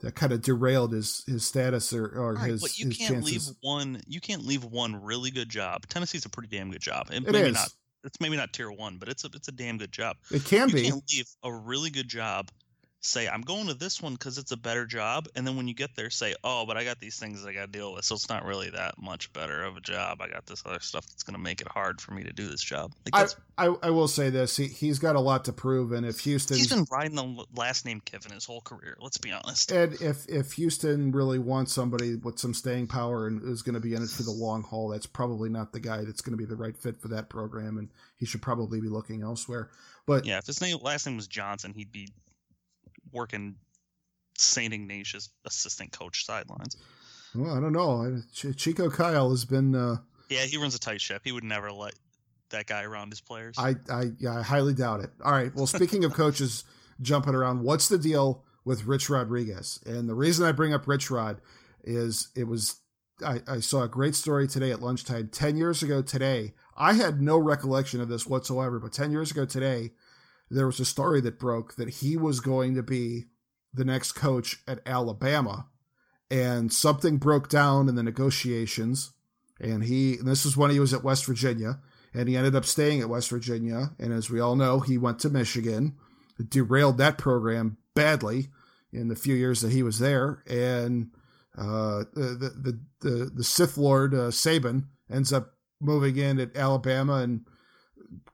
[0.00, 2.60] that kind of derailed his his status or, or right, his.
[2.60, 3.48] But you his can't chances.
[3.48, 4.00] leave one.
[4.08, 5.86] You can't leave one really good job.
[5.86, 7.08] Tennessee's a pretty damn good job.
[7.12, 7.54] And It maybe is.
[7.54, 7.68] not.
[8.04, 10.16] It's maybe not tier one, but it's a it's a damn good job.
[10.30, 10.82] It can you be.
[10.84, 12.50] can't leave a really good job.
[13.08, 15.74] Say I'm going to this one because it's a better job, and then when you
[15.74, 18.14] get there, say, "Oh, but I got these things I got to deal with, so
[18.14, 20.20] it's not really that much better of a job.
[20.20, 22.46] I got this other stuff that's going to make it hard for me to do
[22.48, 25.52] this job." Like I, I I will say this: he he's got a lot to
[25.54, 28.98] prove, and if Houston he's been riding the last name Kiffin his whole career.
[29.00, 29.72] Let's be honest.
[29.72, 33.80] and if if Houston really wants somebody with some staying power and is going to
[33.80, 36.38] be in it for the long haul, that's probably not the guy that's going to
[36.38, 39.70] be the right fit for that program, and he should probably be looking elsewhere.
[40.04, 42.10] But Yeah, if his name last name was Johnson, he'd be
[43.12, 43.56] working
[44.36, 46.76] Saint Ignatius assistant coach sidelines.
[47.34, 48.20] well, I don't know.
[48.32, 49.74] Ch- Chico Kyle has been.
[49.74, 49.96] Uh,
[50.28, 51.22] Yeah, he runs a tight ship.
[51.24, 51.94] He would never let
[52.50, 53.56] that guy around his players.
[53.58, 55.10] I I yeah, I highly doubt it.
[55.24, 55.54] All right.
[55.54, 56.64] Well, speaking of coaches
[57.02, 59.80] jumping around, what's the deal with Rich Rodriguez?
[59.86, 61.40] And the reason I bring up Rich Rod
[61.84, 62.76] is it was
[63.24, 65.28] I, I saw a great story today at lunchtime.
[65.32, 69.44] Ten years ago today, I had no recollection of this whatsoever, but ten years ago
[69.44, 69.90] today,
[70.50, 73.24] there was a story that broke that he was going to be
[73.72, 75.66] the next coach at Alabama,
[76.30, 79.12] and something broke down in the negotiations.
[79.60, 81.80] And he, and this is when he was at West Virginia,
[82.14, 83.90] and he ended up staying at West Virginia.
[83.98, 85.96] And as we all know, he went to Michigan,
[86.48, 88.48] derailed that program badly
[88.92, 90.42] in the few years that he was there.
[90.46, 91.10] And
[91.56, 97.14] uh, the, the the the Sith Lord uh, Saban ends up moving in at Alabama
[97.14, 97.44] and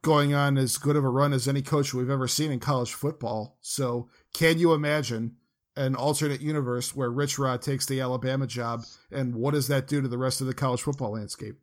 [0.05, 2.93] going on as good of a run as any coach we've ever seen in college
[2.93, 3.57] football.
[3.61, 5.37] So, can you imagine
[5.77, 10.01] an alternate universe where Rich Rod takes the Alabama job, and what does that do
[10.01, 11.57] to the rest of the college football landscape?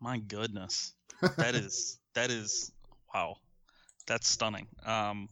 [0.00, 0.92] My goodness,
[1.36, 2.70] that is that is
[3.12, 3.36] wow,
[4.06, 4.68] that's stunning.
[4.86, 5.28] Um,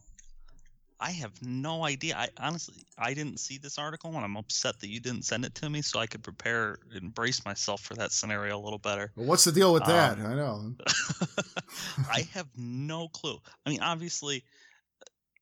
[0.99, 2.15] I have no idea.
[2.17, 5.53] I honestly I didn't see this article, and I'm upset that you didn't send it
[5.55, 9.11] to me so I could prepare and brace myself for that scenario a little better.
[9.15, 10.17] Well, what's the deal with that?
[10.17, 10.73] Um, I know.
[12.11, 13.37] I have no clue.
[13.65, 14.43] I mean, obviously,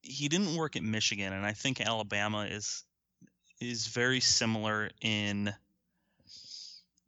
[0.02, 2.84] he didn't work at Michigan, and I think Alabama is
[3.62, 5.54] is very similar in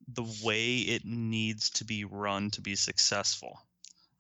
[0.07, 3.60] the way it needs to be run to be successful,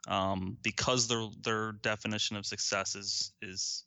[0.09, 3.85] um, because their their definition of success is is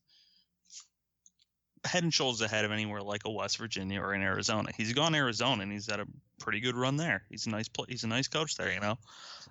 [1.84, 4.70] head and shoulders ahead of anywhere like a West Virginia or in Arizona.
[4.76, 6.06] He's gone Arizona and he's had a
[6.38, 7.24] pretty good run there.
[7.30, 8.98] He's a nice pl- he's a nice coach there, you know.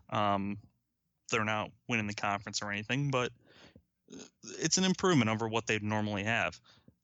[0.09, 0.57] Um,
[1.31, 3.31] they're not winning the conference or anything, but
[4.59, 6.59] it's an improvement over what they'd normally have.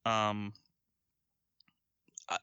[0.05, 0.53] Um,
[2.29, 2.37] I,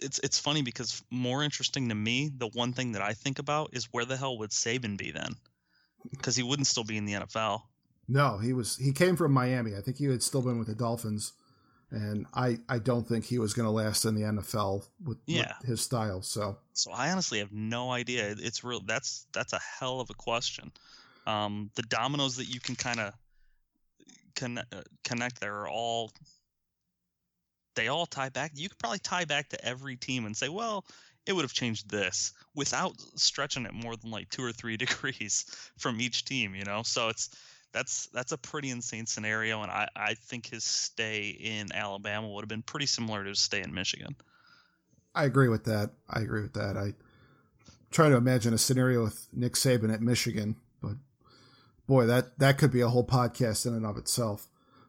[0.00, 3.70] it's it's funny because more interesting to me, the one thing that I think about
[3.72, 5.34] is where the hell would Saban be then?
[6.10, 7.62] Because he wouldn't still be in the NFL.
[8.08, 8.76] No, he was.
[8.76, 9.76] He came from Miami.
[9.76, 11.32] I think he had still been with the Dolphins,
[11.92, 15.52] and I I don't think he was going to last in the NFL with, Yeah.
[15.60, 16.22] with his style.
[16.22, 18.34] So So I honestly have no idea.
[18.38, 18.80] It's real.
[18.80, 20.72] That's that's a hell of a question.
[21.26, 23.14] Um, the dominoes that you can kind of
[24.34, 26.10] connect, uh, connect there are all
[27.74, 28.52] they all tie back.
[28.54, 30.84] You could probably tie back to every team and say, well,
[31.26, 35.44] it would have changed this without stretching it more than like two or three degrees
[35.78, 36.54] from each team.
[36.54, 37.30] You know, so it's
[37.72, 42.42] that's that's a pretty insane scenario, and I I think his stay in Alabama would
[42.42, 44.14] have been pretty similar to his stay in Michigan.
[45.14, 45.90] I agree with that.
[46.08, 46.76] I agree with that.
[46.76, 46.94] I
[47.90, 50.96] try to imagine a scenario with Nick Saban at Michigan, but
[51.86, 54.48] boy, that that could be a whole podcast in and of itself.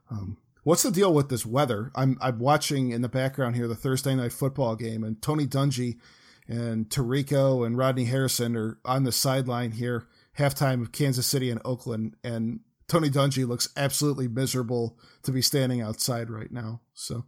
[0.10, 1.92] Um, what's the deal with this weather?
[1.96, 6.00] I'm I'm watching in the background here the Thursday night football game, and Tony Dungy
[6.48, 11.62] and Tirico and Rodney Harrison are on the sideline here, halftime of Kansas City and
[11.64, 12.60] Oakland, and
[12.94, 16.82] Tony Dungy looks absolutely miserable to be standing outside right now.
[16.94, 17.26] So.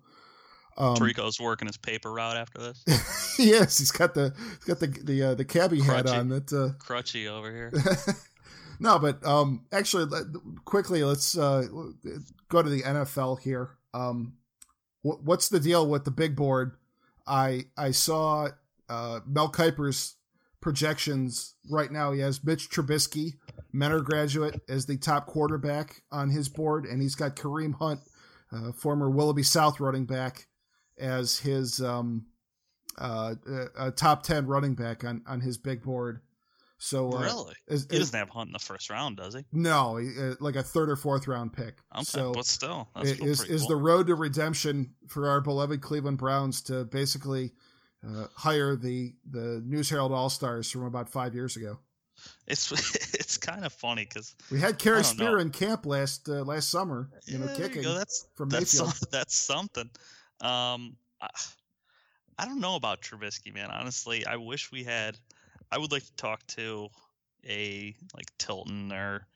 [0.78, 3.40] Um, Tirico's working his paper route after this.
[3.40, 6.30] yes, he's got the he's got the the uh, the cabbie hat on.
[6.30, 7.72] That uh, Crutchy over here.
[8.80, 10.26] no, but um, actually, let,
[10.66, 11.64] quickly, let's uh,
[12.50, 13.72] go to the NFL here.
[13.94, 14.34] Um,
[15.02, 16.74] wh- what's the deal with the big board?
[17.26, 18.50] I I saw
[18.88, 20.18] uh, Mel Kiper's
[20.62, 22.12] projections right now.
[22.12, 23.36] He has Mitch Trubisky,
[23.76, 28.00] Mentor graduate, as the top quarterback on his board, and he's got Kareem Hunt,
[28.52, 30.48] uh, former Willoughby South running back,
[30.98, 32.28] as his um,
[32.98, 33.36] uh,
[33.78, 36.22] uh, top ten running back on on his big board.
[36.78, 37.56] So uh, really?
[37.68, 39.46] is, He doesn't have Hunt in the first round, does he?
[39.52, 41.80] no, uh, like a third or fourth round pick.
[41.94, 46.18] Okay, so but still, is pretty is the road to redemption for our beloved Cleveland
[46.18, 47.54] Browns to basically
[48.08, 51.80] uh, hire the the News Herald All Stars from about five years ago?
[52.48, 52.72] It's
[53.14, 57.10] it's kind of funny because we had Kerry Spear in camp last uh, last summer.
[57.26, 57.84] You know, kicking.
[57.84, 58.96] You that's from that's Mayfield.
[58.96, 59.90] Some, that's something.
[60.42, 61.30] Um, I,
[62.38, 63.72] I don't know about Trubisky, man.
[63.72, 65.18] Honestly, I wish we had.
[65.72, 66.90] I would like to talk to
[67.48, 69.28] a like Tilton or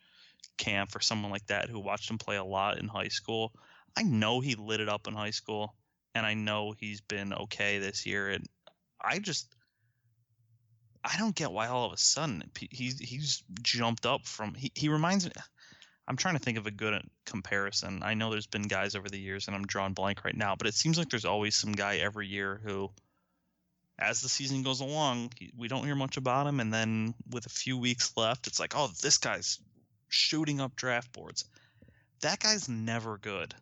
[0.57, 3.53] Camp or someone like that who watched him play a lot in high school.
[3.97, 5.75] I know he lit it up in high school,
[6.15, 8.29] and I know he's been okay this year.
[8.29, 8.45] And
[9.01, 9.55] I just,
[11.03, 14.53] I don't get why all of a sudden he's he's jumped up from.
[14.53, 15.31] He he reminds me.
[16.07, 18.01] I'm trying to think of a good uh, comparison.
[18.01, 20.67] I know there's been guys over the years, and I'm drawing blank right now, but
[20.67, 22.89] it seems like there's always some guy every year who,
[23.99, 27.49] as the season goes along, we don't hear much about him, and then with a
[27.49, 29.59] few weeks left, it's like, oh, this guy's
[30.07, 31.45] shooting up draft boards.
[32.21, 33.53] That guy's never good.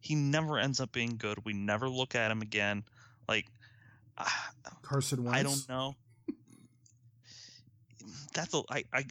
[0.00, 1.44] He never ends up being good.
[1.44, 2.84] We never look at him again.
[3.26, 3.46] Like
[4.18, 4.50] ah,
[4.82, 5.38] Carson Wentz.
[5.38, 5.96] I don't know.
[8.34, 9.04] That's a I, I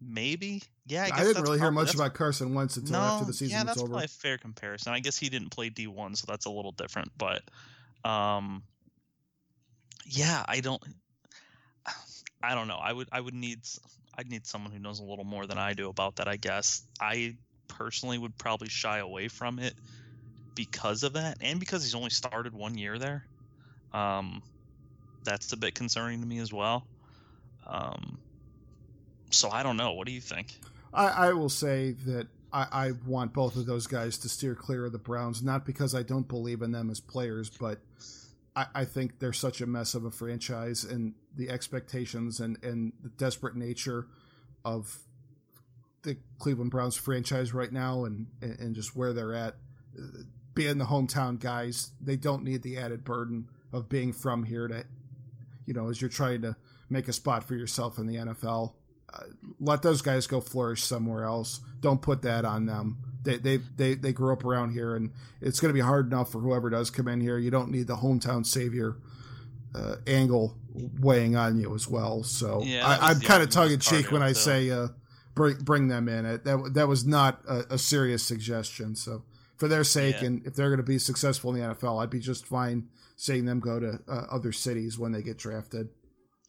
[0.00, 1.08] maybe yeah.
[1.12, 3.64] I, I didn't really hear much about Carson Wentz until no, after the season yeah,
[3.64, 3.88] that's over.
[3.88, 4.92] probably a fair comparison.
[4.92, 7.10] I guess he didn't play D one, so that's a little different.
[7.16, 7.42] But
[8.04, 8.62] um,
[10.06, 10.82] yeah, I don't.
[12.44, 12.78] I don't know.
[12.82, 13.60] I would I would need
[14.16, 16.28] I'd need someone who knows a little more than I do about that.
[16.28, 17.36] I guess I
[17.68, 19.74] personally would probably shy away from it
[20.54, 23.26] because of that, and because he's only started one year there.
[23.92, 24.42] Um,
[25.24, 26.86] that's a bit concerning to me as well.
[27.66, 28.18] Um,
[29.34, 29.92] so I don't know.
[29.92, 30.58] What do you think?
[30.92, 34.84] I, I will say that I, I, want both of those guys to steer clear
[34.84, 37.78] of the Browns, not because I don't believe in them as players, but
[38.54, 42.92] I, I think they're such a mess of a franchise, and the expectations and, and
[43.02, 44.06] the desperate nature
[44.64, 44.98] of
[46.02, 49.56] the Cleveland Browns franchise right now, and and just where they're at,
[50.54, 54.84] being the hometown guys, they don't need the added burden of being from here to,
[55.64, 56.56] you know, as you're trying to
[56.90, 58.74] make a spot for yourself in the NFL.
[59.12, 59.24] Uh,
[59.60, 61.60] let those guys go flourish somewhere else.
[61.80, 62.98] Don't put that on them.
[63.22, 66.32] They they they, they grew up around here, and it's going to be hard enough
[66.32, 67.38] for whoever does come in here.
[67.38, 68.96] You don't need the hometown savior
[69.74, 70.56] uh, angle
[71.00, 72.22] weighing on you as well.
[72.22, 74.88] So yeah, I, am kind of tongue in cheek when I say uh,
[75.34, 76.26] bring bring them in.
[76.26, 78.96] It, that that was not a, a serious suggestion.
[78.96, 79.22] So
[79.56, 80.26] for their sake, yeah.
[80.26, 83.44] and if they're going to be successful in the NFL, I'd be just fine seeing
[83.44, 85.88] them go to uh, other cities when they get drafted.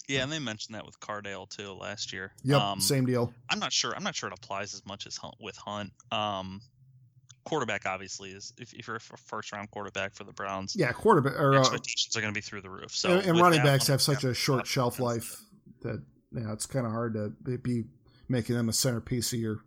[0.08, 2.34] Yeah, and they mentioned that with Cardale too last year.
[2.44, 3.34] Yep, um, same deal.
[3.50, 3.96] I'm not sure.
[3.96, 5.92] I'm not sure it applies as much as Hunt, with Hunt.
[6.12, 6.62] Um,
[7.46, 10.76] quarterback obviously is if, if you're a first round quarterback for the Browns.
[10.76, 12.92] Yeah, quarterback or, uh, expectations uh, are going to be through the roof.
[12.92, 15.42] So and, and running backs have such a short shelf life
[15.82, 17.84] that know it's kind of hard to be
[18.28, 19.60] making them a centerpiece of your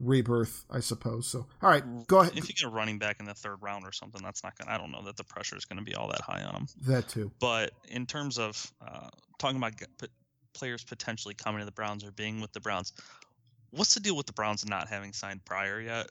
[0.00, 1.26] rebirth, I suppose.
[1.26, 2.36] So, all right, go ahead.
[2.36, 4.68] If you get a running back in the third round or something, that's not going.
[4.68, 6.52] to I don't know that the pressure is going to be all that high on
[6.52, 6.66] them.
[6.86, 7.32] That too.
[7.40, 9.08] But in terms of uh,
[9.38, 9.74] talking about
[10.54, 12.92] players potentially coming to the Browns or being with the Browns,
[13.70, 16.08] what's the deal with the Browns not having signed Pryor yet?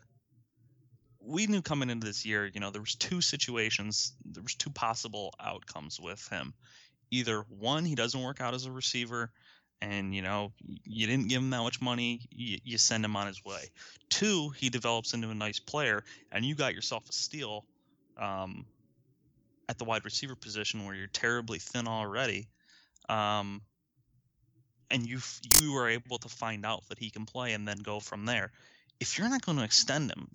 [1.19, 4.69] We knew coming into this year, you know, there was two situations, there was two
[4.69, 6.53] possible outcomes with him.
[7.11, 9.31] Either one, he doesn't work out as a receiver,
[9.81, 10.51] and you know
[10.85, 13.69] you didn't give him that much money you, you, send him on his way.
[14.09, 17.65] Two he develops into a nice player and you got yourself a steal
[18.17, 18.65] um,
[19.69, 22.47] at the wide receiver position where you're terribly thin already
[23.09, 23.61] um,
[24.89, 25.19] and you
[25.61, 28.51] you were able to find out that he can play and then go from there.
[28.99, 30.27] If you're not going to extend him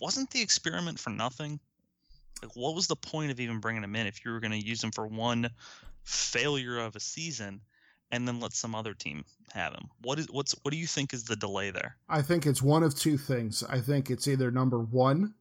[0.00, 1.60] wasn't the experiment for nothing?
[2.42, 4.66] Like what was the point of even bringing him in if you were going to
[4.66, 5.50] use him for one
[6.04, 7.60] failure of a season
[8.10, 9.88] and then let some other team have him.
[10.02, 11.96] What is what's what do you think is the delay there?
[12.08, 13.64] I think it's one of two things.
[13.68, 15.34] I think it's either number 1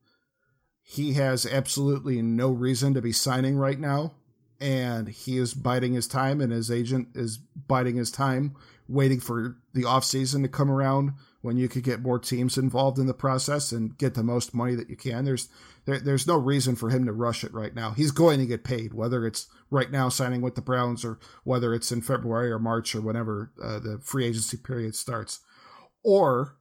[0.88, 4.14] he has absolutely no reason to be signing right now
[4.62, 8.56] and he is biding his time and his agent is biding his time
[8.88, 11.12] waiting for the offseason to come around
[11.46, 14.74] when you could get more teams involved in the process and get the most money
[14.74, 15.26] that you can.
[15.26, 15.48] There's
[15.86, 17.92] there, there's no reason for him to rush it right now.
[17.92, 21.72] He's going to get paid, whether it's right now signing with the Browns or whether
[21.76, 25.40] it's in February or March or whenever uh, the free agency period starts.
[26.04, 26.58] Or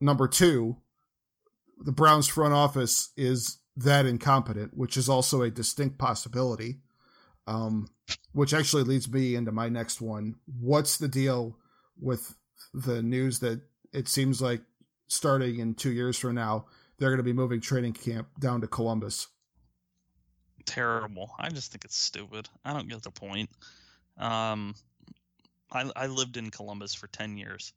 [0.00, 0.78] number two,
[1.78, 6.80] the Browns front office is that incompetent, which is also a distinct possibility.
[7.46, 7.88] Um,
[8.32, 10.34] which actually leads me into my next one.
[10.60, 11.56] What's the deal
[11.98, 12.34] with
[12.74, 13.62] the news that
[13.92, 14.62] it seems like
[15.08, 16.66] starting in two years from now,
[16.98, 19.28] they're going to be moving training camp down to Columbus.
[20.66, 21.30] Terrible.
[21.38, 22.48] I just think it's stupid.
[22.64, 23.50] I don't get the point.
[24.18, 24.74] Um,
[25.70, 27.72] I, I lived in Columbus for 10 years.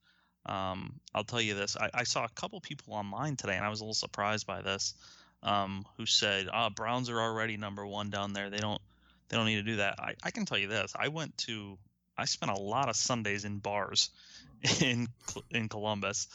[0.45, 1.77] Um, I'll tell you this.
[1.77, 4.61] I, I, saw a couple people online today, and I was a little surprised by
[4.61, 4.95] this,
[5.43, 8.49] um, who said, "Ah, oh, Browns are already number one down there.
[8.49, 8.81] They don't,
[9.29, 10.93] they don't need to do that." I, I can tell you this.
[10.97, 11.77] I went to,
[12.21, 14.11] I spent a lot of Sundays in bars
[14.81, 15.07] in
[15.49, 16.27] in Columbus.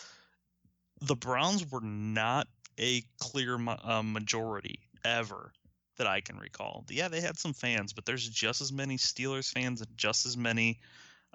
[1.00, 5.52] The Browns were not a clear uh, majority ever
[5.98, 6.84] that I can recall.
[6.90, 10.36] Yeah, they had some fans, but there's just as many Steelers fans and just as
[10.36, 10.80] many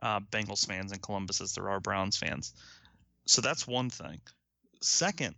[0.02, 2.54] uh, Bengals fans in Columbus as there are Browns fans.
[3.26, 4.20] So that's one thing.
[4.82, 5.36] Second,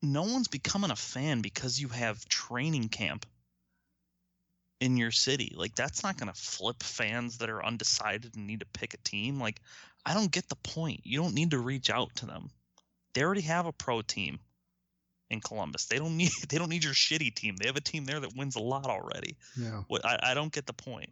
[0.00, 3.26] no one's becoming a fan because you have training camp
[4.80, 5.54] in your city.
[5.56, 8.98] Like that's not going to flip fans that are undecided and need to pick a
[8.98, 9.40] team.
[9.40, 9.60] Like
[10.04, 11.00] I don't get the point.
[11.04, 12.50] You don't need to reach out to them.
[13.14, 14.38] They already have a pro team
[15.30, 15.86] in Columbus.
[15.86, 17.56] They don't need they don't need your shitty team.
[17.56, 19.36] They have a team there that wins a lot already.
[19.56, 19.82] Yeah.
[19.88, 21.10] What I, I don't get the point.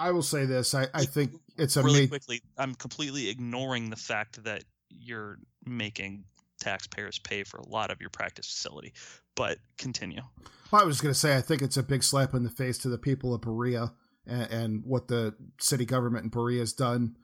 [0.00, 0.74] I will say this.
[0.74, 2.40] I, I think it's a really ma- quickly.
[2.56, 6.24] I'm completely ignoring the fact that you're making
[6.60, 8.92] taxpayers pay for a lot of your practice facility.
[9.34, 10.22] But continue.
[10.70, 12.78] Well, I was going to say I think it's a big slap in the face
[12.78, 13.92] to the people of Berea
[14.26, 17.16] and, and what the city government in Berea has done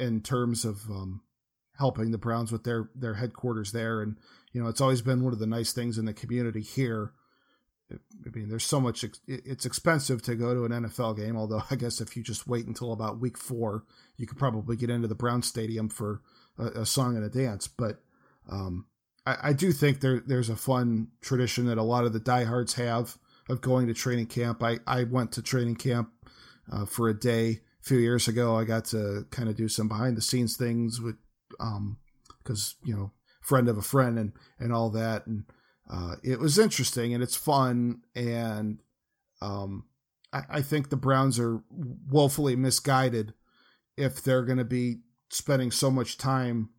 [0.00, 1.22] in terms of um,
[1.78, 4.02] helping the Browns with their their headquarters there.
[4.02, 4.16] And
[4.52, 7.12] you know, it's always been one of the nice things in the community here.
[7.90, 9.04] I mean, there's so much.
[9.26, 11.36] It's expensive to go to an NFL game.
[11.36, 13.84] Although I guess if you just wait until about week four,
[14.16, 16.20] you could probably get into the Brown Stadium for
[16.58, 17.66] a, a song and a dance.
[17.68, 18.02] But
[18.50, 18.86] um,
[19.28, 22.74] I, I, do think there there's a fun tradition that a lot of the diehards
[22.74, 23.18] have
[23.50, 24.62] of going to training camp.
[24.62, 26.10] I I went to training camp
[26.72, 28.56] uh, for a day a few years ago.
[28.56, 31.16] I got to kind of do some behind the scenes things with
[31.60, 31.98] um
[32.42, 33.12] because you know
[33.42, 35.44] friend of a friend and and all that and
[35.90, 38.78] uh, it was interesting and it's fun and
[39.40, 39.84] um,
[40.32, 43.32] I, I, think the Browns are woefully misguided
[43.96, 44.98] if they're going to be
[45.30, 46.70] spending so much time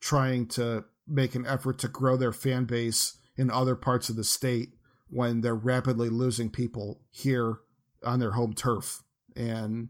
[0.00, 4.24] trying to make an effort to grow their fan base in other parts of the
[4.24, 4.70] state
[5.10, 7.58] when they're rapidly losing people here
[8.04, 9.02] on their home turf
[9.34, 9.88] and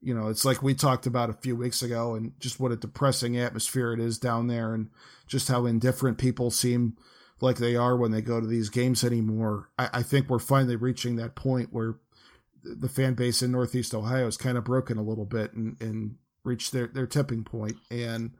[0.00, 2.76] you know it's like we talked about a few weeks ago and just what a
[2.76, 4.88] depressing atmosphere it is down there and
[5.26, 6.96] just how indifferent people seem
[7.40, 9.70] like they are when they go to these games anymore.
[9.78, 11.96] I, I think we're finally reaching that point where
[12.62, 16.16] the fan base in Northeast Ohio is kind of broken a little bit and, and
[16.44, 17.76] reached their, their tipping point.
[17.90, 18.32] And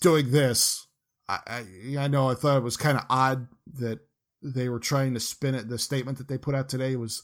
[0.00, 0.86] doing this,
[1.28, 1.64] I,
[1.98, 3.48] I, know I thought it was kind of odd
[3.78, 4.00] that
[4.42, 5.68] they were trying to spin it.
[5.68, 7.22] The statement that they put out today was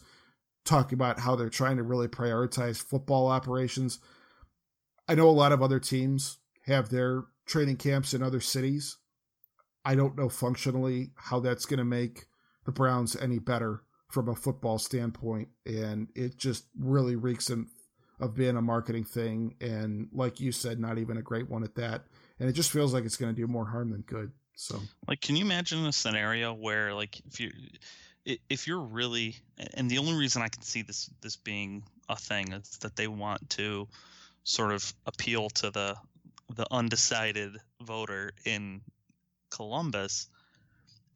[0.64, 3.98] talking about how they're trying to really prioritize football operations.
[5.07, 8.96] I know a lot of other teams have their training camps in other cities
[9.84, 12.26] I don't know functionally how that's going to make
[12.64, 15.48] the Browns any better from a football standpoint.
[15.64, 19.55] And it just really reeks of being a marketing thing.
[19.61, 22.05] And like you said, not even a great one at that.
[22.41, 24.32] And it just feels like it's going to do more harm than good.
[24.57, 27.53] So, like, can you imagine a scenario where, like, if you,
[28.24, 29.36] if you're really,
[29.74, 33.09] and the only reason I can see this this being a thing is that they
[33.09, 33.88] want to
[34.45, 35.97] sort of appeal to the
[36.57, 38.80] the undecided voter in
[39.51, 40.28] Columbus,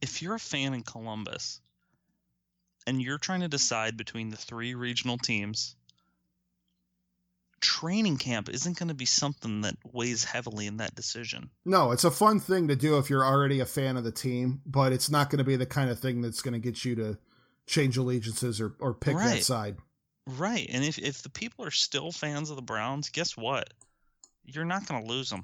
[0.01, 1.59] if you're a fan in Columbus
[2.87, 5.75] and you're trying to decide between the three regional teams,
[7.65, 11.49] training camp isn't going to be something that weighs heavily in that decision.
[11.65, 14.61] No, it's a fun thing to do if you're already a fan of the team,
[14.65, 16.95] but it's not going to be the kind of thing that's going to get you
[16.95, 17.17] to
[17.67, 19.37] change allegiances or, or pick right.
[19.37, 19.77] that side.
[20.27, 20.67] Right.
[20.71, 23.73] And if, if the people are still fans of the Browns, guess what?
[24.45, 25.43] You're not going to lose them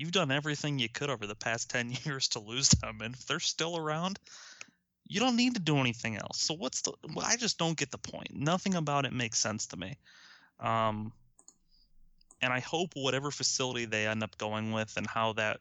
[0.00, 3.26] you've done everything you could over the past 10 years to lose them and if
[3.26, 4.18] they're still around
[5.06, 7.90] you don't need to do anything else so what's the well, i just don't get
[7.90, 9.96] the point nothing about it makes sense to me
[10.58, 11.12] um,
[12.42, 15.60] and i hope whatever facility they end up going with and how that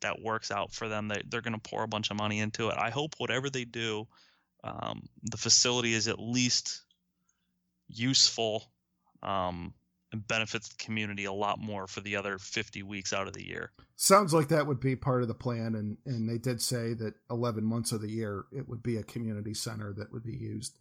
[0.00, 2.68] that works out for them they, they're going to pour a bunch of money into
[2.68, 4.06] it i hope whatever they do
[4.62, 6.82] um, the facility is at least
[7.88, 8.64] useful
[9.22, 9.74] um,
[10.12, 13.46] and benefits the community a lot more for the other 50 weeks out of the
[13.46, 13.70] year.
[13.96, 15.74] Sounds like that would be part of the plan.
[15.74, 19.02] And, and they did say that 11 months of the year, it would be a
[19.02, 20.78] community center that would be used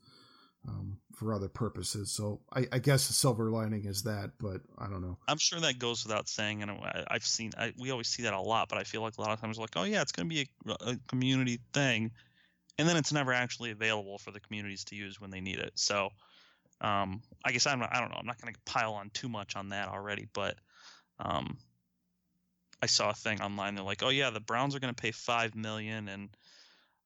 [0.67, 2.11] um, for other purposes.
[2.11, 5.17] So I, I, guess the silver lining is that, but I don't know.
[5.27, 6.61] I'm sure that goes without saying.
[6.61, 6.71] And
[7.07, 9.31] I've seen, I, we always see that a lot, but I feel like a lot
[9.31, 12.11] of times like, oh yeah, it's going to be a, a community thing.
[12.77, 15.71] And then it's never actually available for the communities to use when they need it.
[15.75, 16.09] So,
[16.81, 18.17] um, I guess I'm I don't know.
[18.17, 20.55] I'm not going to pile on too much on that already, but
[21.19, 21.57] um,
[22.81, 23.75] I saw a thing online.
[23.75, 26.29] They're like, oh yeah, the Browns are going to pay five million, and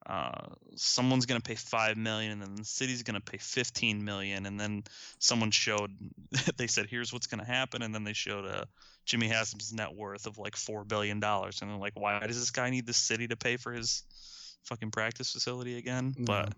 [0.06, 4.04] uh, someone's going to pay five million, and then the city's going to pay fifteen
[4.04, 4.84] million, and then
[5.20, 5.92] someone showed.
[6.58, 8.66] they said, here's what's going to happen, and then they showed a uh,
[9.06, 12.52] Jimmy Haslam's net worth of like four billion dollars, and they're like, why does this
[12.52, 14.04] guy need the city to pay for his
[14.64, 16.16] fucking practice facility again?
[16.18, 16.54] But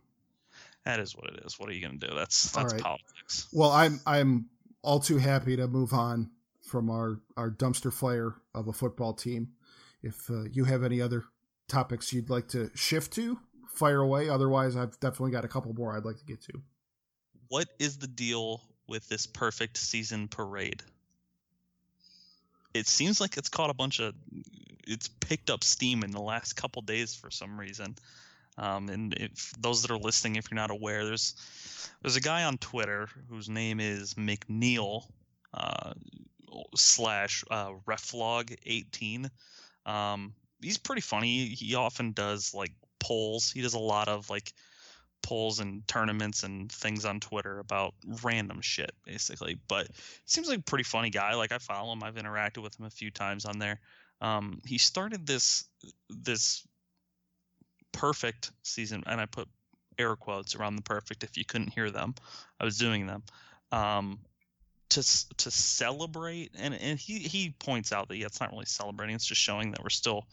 [0.86, 1.60] that is what it is.
[1.60, 2.16] What are you going to do?
[2.16, 2.82] That's that's right.
[2.82, 3.48] politics.
[3.52, 4.46] Well, I'm I'm
[4.82, 6.30] all too happy to move on
[6.62, 9.50] from our, our dumpster fire of a football team.
[10.04, 11.24] If uh, you have any other
[11.68, 13.40] topics you'd like to shift to,
[13.70, 14.30] fire away.
[14.30, 16.62] Otherwise, I've definitely got a couple more I'd like to get to.
[17.48, 20.82] What is the deal with this perfect season parade?
[22.74, 24.14] It seems like it's caught a bunch of
[24.88, 27.96] it's picked up steam in the last couple days for some reason.
[28.58, 31.36] Um, and if those that are listening, if you're not aware, there's
[32.02, 35.04] there's a guy on Twitter whose name is McNeil
[35.54, 35.94] uh,
[36.76, 39.30] slash uh, reflog18.
[39.86, 40.34] Um,
[40.66, 41.46] he's pretty funny.
[41.46, 43.52] He often does like polls.
[43.52, 44.52] He does a lot of like
[45.22, 47.94] polls and tournaments and things on Twitter about
[48.24, 49.60] random shit, basically.
[49.68, 49.88] But
[50.26, 51.36] seems like a pretty funny guy.
[51.36, 52.04] Like I follow him.
[52.04, 53.80] I've interacted with him a few times on there.
[54.22, 55.66] Um, he started this
[56.10, 56.66] this
[57.92, 59.48] perfect season, and I put
[60.00, 62.16] air quotes around the perfect if you couldn't hear them.
[62.60, 63.24] I was doing them.
[63.72, 64.20] Um,
[64.90, 69.16] to to celebrate, and and he he points out that yeah, it's not really celebrating;
[69.16, 70.26] it's just showing that we're still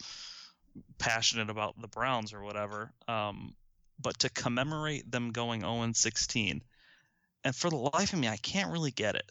[0.99, 2.93] passionate about the Browns or whatever.
[3.09, 3.55] Um,
[4.01, 6.63] but to commemorate them going 0 16,
[7.45, 9.31] and for the life of me, I can't really get it.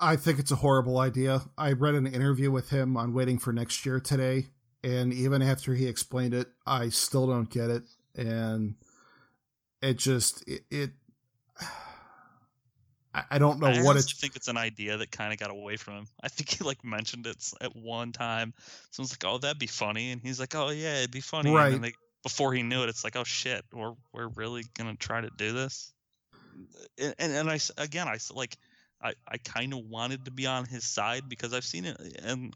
[0.00, 1.42] I think it's a horrible idea.
[1.56, 4.46] I read an interview with him on Waiting for Next Year today,
[4.82, 7.84] and even after he explained it, I still don't get it.
[8.16, 8.74] And
[9.80, 10.90] it just it, it
[13.14, 14.14] I don't know I what it's.
[14.14, 16.06] I think it's an idea that kind of got away from him.
[16.22, 18.54] I think he like mentioned it at one time.
[18.90, 21.74] Someone's like, "Oh, that'd be funny," and he's like, "Oh yeah, it'd be funny." Right.
[21.74, 21.92] And they,
[22.22, 25.52] before he knew it, it's like, "Oh shit, we're we're really gonna try to do
[25.52, 25.92] this."
[26.98, 28.56] And and, and I again, I like
[29.02, 32.54] I, I kind of wanted to be on his side because I've seen it, and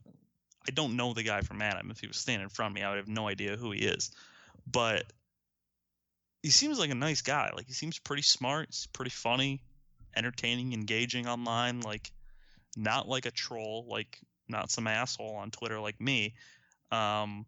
[0.67, 1.91] I don't know the guy from Adam.
[1.91, 3.81] If he was standing in front of me, I would have no idea who he
[3.81, 4.11] is.
[4.67, 5.05] But
[6.43, 7.51] he seems like a nice guy.
[7.55, 8.69] Like he seems pretty smart.
[8.71, 9.61] He's pretty funny,
[10.17, 11.81] entertaining, engaging online.
[11.81, 12.11] Like
[12.77, 13.87] not like a troll.
[13.89, 16.35] Like not some asshole on Twitter like me.
[16.91, 17.47] Um,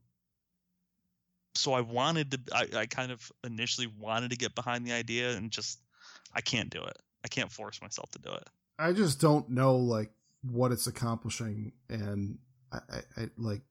[1.54, 2.40] so I wanted to.
[2.52, 5.80] I, I kind of initially wanted to get behind the idea, and just
[6.34, 6.96] I can't do it.
[7.24, 8.48] I can't force myself to do it.
[8.78, 10.10] I just don't know like
[10.42, 12.38] what it's accomplishing, and
[12.72, 13.62] I, I, I like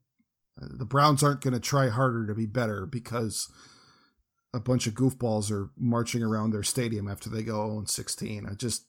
[0.57, 3.51] the Browns aren't going to try harder to be better because
[4.53, 8.47] a bunch of goofballs are marching around their stadium after they go 0 16.
[8.49, 8.85] I just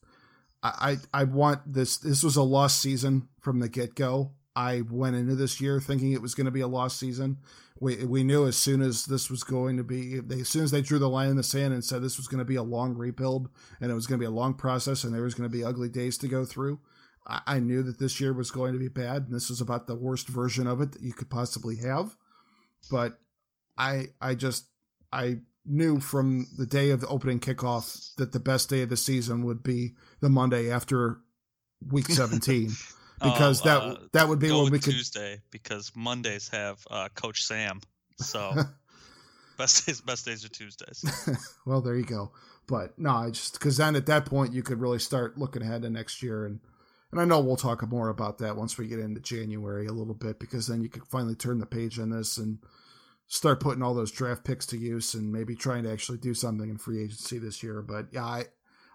[0.63, 1.99] I I want this.
[1.99, 4.33] This was a lost season from the get go.
[4.57, 7.39] I went into this year thinking it was going to be a lost season.
[7.81, 10.73] We we knew as soon as this was going to be, they, as soon as
[10.73, 12.63] they drew the line in the sand and said this was going to be a
[12.63, 13.49] long rebuild
[13.81, 15.63] and it was going to be a long process and there was going to be
[15.63, 16.81] ugly days to go through.
[17.25, 19.87] I, I knew that this year was going to be bad and this was about
[19.87, 22.17] the worst version of it that you could possibly have.
[22.91, 23.21] But
[23.77, 24.67] I I just
[25.13, 28.97] I knew from the day of the opening kickoff that the best day of the
[28.97, 31.19] season would be the Monday after
[31.91, 32.71] week 17
[33.23, 37.43] because that uh, that would be when we could Tuesday because Mondays have uh, Coach
[37.43, 37.81] Sam.
[38.17, 38.55] So
[39.59, 41.05] best days best days are Tuesdays.
[41.67, 42.33] well, there you go.
[42.67, 45.83] But no, I just because then at that point you could really start looking ahead
[45.83, 46.61] to next year and
[47.11, 50.15] and I know we'll talk more about that once we get into January a little
[50.15, 52.59] bit because then you could finally turn the page on this and
[53.29, 56.69] start putting all those draft picks to use and maybe trying to actually do something
[56.69, 57.83] in free agency this year.
[57.83, 58.45] But yeah, I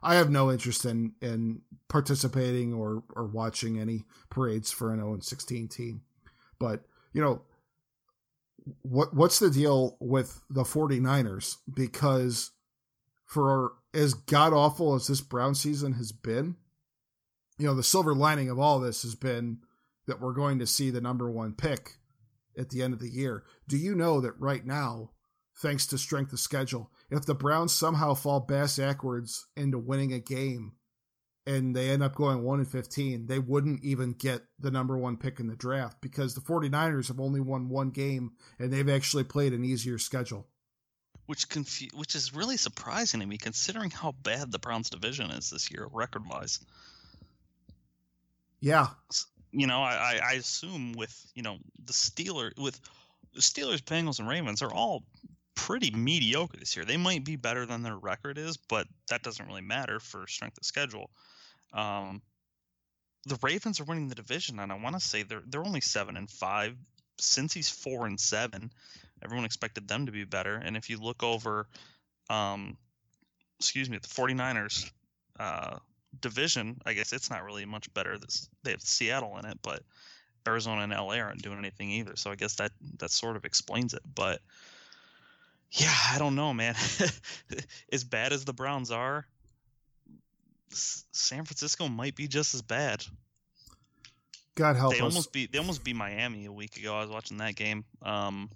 [0.01, 5.19] I have no interest in in participating or or watching any parades for an 0
[5.21, 6.01] 16 team.
[6.59, 7.43] But, you know,
[8.81, 12.51] what what's the deal with the 49ers because
[13.25, 16.55] for as god awful as this Brown season has been,
[17.57, 19.59] you know, the silver lining of all this has been
[20.07, 21.97] that we're going to see the number 1 pick
[22.57, 23.43] at the end of the year.
[23.67, 25.11] Do you know that right now
[25.55, 26.91] thanks to strength of schedule.
[27.09, 30.73] If the Browns somehow fall bass backwards into winning a game
[31.45, 35.17] and they end up going 1 and 15, they wouldn't even get the number 1
[35.17, 39.23] pick in the draft because the 49ers have only won one game and they've actually
[39.23, 40.47] played an easier schedule.
[41.25, 45.49] Which confu- which is really surprising to me considering how bad the Browns division is
[45.49, 46.59] this year record-wise.
[48.59, 48.87] Yeah.
[49.53, 52.79] You know, I, I assume with, you know, the Steelers with
[53.33, 55.03] the Steelers, Bengals, and Ravens are all
[55.55, 56.85] pretty mediocre this year.
[56.85, 60.57] They might be better than their record is, but that doesn't really matter for strength
[60.57, 61.09] of schedule.
[61.73, 62.21] Um,
[63.25, 66.17] the Ravens are winning the division, and I want to say they're they're only seven
[66.17, 66.75] and five.
[67.19, 68.71] Since he's four and seven,
[69.23, 70.55] everyone expected them to be better.
[70.55, 71.67] And if you look over,
[72.29, 72.75] um,
[73.59, 74.91] excuse me, the 49ers
[75.39, 75.77] uh,
[76.21, 78.17] division, I guess it's not really much better.
[78.17, 79.81] This they have Seattle in it, but
[80.47, 82.15] Arizona and LA aren't doing anything either.
[82.15, 84.01] So I guess that that sort of explains it.
[84.15, 84.41] But
[85.71, 86.75] yeah, I don't know, man.
[87.91, 89.25] as bad as the Browns are,
[90.69, 93.03] San Francisco might be just as bad.
[94.55, 95.03] God help they us.
[95.03, 96.95] almost beat they almost beat Miami a week ago.
[96.95, 97.85] I was watching that game.
[98.01, 98.49] Um,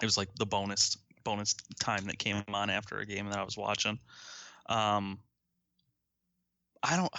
[0.00, 3.44] it was like the bonus bonus time that came on after a game that I
[3.44, 3.98] was watching.
[4.66, 5.18] Um,
[6.82, 7.12] I don't,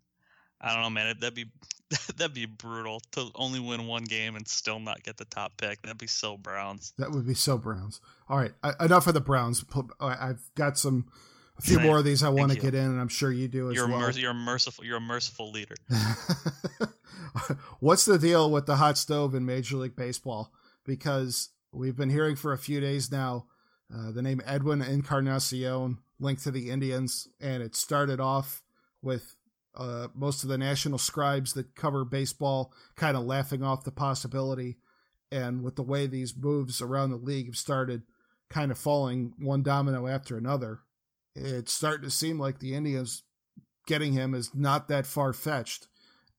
[0.60, 1.16] I don't know, man.
[1.18, 1.46] That'd be
[2.16, 5.82] that'd be brutal to only win one game and still not get the top pick.
[5.82, 6.92] That'd be so Browns.
[6.98, 8.00] That would be so Browns.
[8.28, 9.64] All right, I, enough of the Browns.
[10.00, 11.06] I've got some
[11.58, 11.86] a few Same.
[11.86, 13.88] more of these I want to get in, and I'm sure you do as you're
[13.88, 14.10] well.
[14.12, 14.84] you're merciful.
[14.84, 15.74] You're a merciful leader.
[17.80, 20.52] What's the deal with the hot stove in Major League Baseball?
[20.86, 23.46] Because we've been hearing for a few days now
[23.94, 28.62] uh, the name Edwin Encarnacion linked to the Indians, and it started off
[29.02, 29.36] with
[29.74, 34.78] uh, most of the national scribes that cover baseball kind of laughing off the possibility.
[35.32, 38.02] And with the way these moves around the league have started
[38.48, 40.80] kind of falling one domino after another,
[41.36, 43.22] it's starting to seem like the Indians
[43.86, 45.86] getting him is not that far fetched.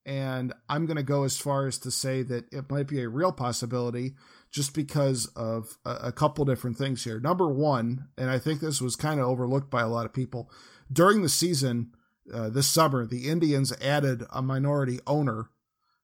[0.06, 3.10] And I'm going to go as far as to say that it might be a
[3.10, 4.16] real possibility
[4.52, 7.20] just because of a, a couple different things here.
[7.20, 10.52] Number one, and I think this was kind of overlooked by a lot of people
[10.92, 11.92] during the season
[12.34, 15.50] uh, this summer, the Indians added a minority owner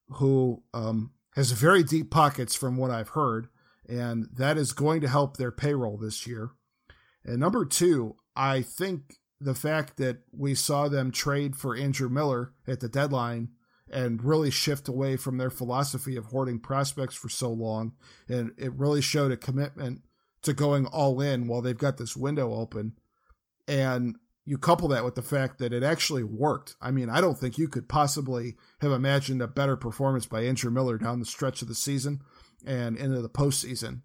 [0.09, 3.47] who um, has very deep pockets, from what I've heard,
[3.87, 6.51] and that is going to help their payroll this year.
[7.23, 12.53] And number two, I think the fact that we saw them trade for Andrew Miller
[12.67, 13.49] at the deadline
[13.89, 17.93] and really shift away from their philosophy of hoarding prospects for so long.
[18.27, 20.01] And it really showed a commitment
[20.41, 22.93] to going all in while they've got this window open.
[23.67, 24.15] And
[24.47, 26.75] you couple that with the fact that it actually worked.
[26.81, 30.71] I mean, I don't think you could possibly have imagined a better performance by Andrew
[30.71, 32.21] Miller down the stretch of the season
[32.65, 34.01] and into the postseason.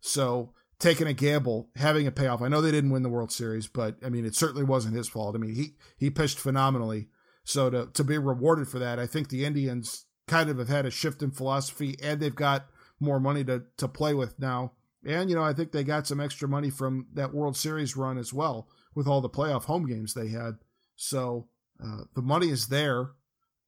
[0.00, 2.42] So taking a gamble, having a payoff.
[2.42, 5.08] I know they didn't win the World Series, but I mean, it certainly wasn't his
[5.08, 5.34] fault.
[5.34, 7.08] I mean, he he pitched phenomenally
[7.46, 10.84] so to to be rewarded for that, I think the Indians kind of have had
[10.84, 12.66] a shift in philosophy, and they've got
[13.00, 14.72] more money to to play with now.
[15.06, 18.18] And you know, I think they got some extra money from that World Series run
[18.18, 20.54] as well, with all the playoff home games they had.
[20.96, 21.46] So
[21.80, 23.10] uh, the money is there,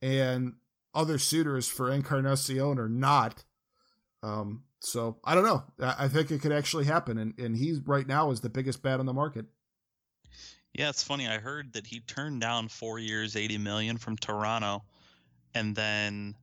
[0.02, 0.54] and
[0.94, 3.44] other suitors for Encarnacion are not.
[4.22, 5.62] Um, so I don't know.
[5.80, 8.82] I, I think it could actually happen, and and he right now is the biggest
[8.82, 9.46] bat on the market.
[10.72, 11.28] Yeah, it's funny.
[11.28, 14.82] I heard that he turned down four years, eighty million from Toronto,
[15.54, 16.34] and then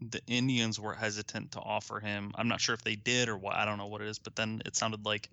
[0.00, 2.32] the Indians were hesitant to offer him.
[2.34, 3.54] I'm not sure if they did or what.
[3.54, 5.30] I don't know what it is, but then it sounded like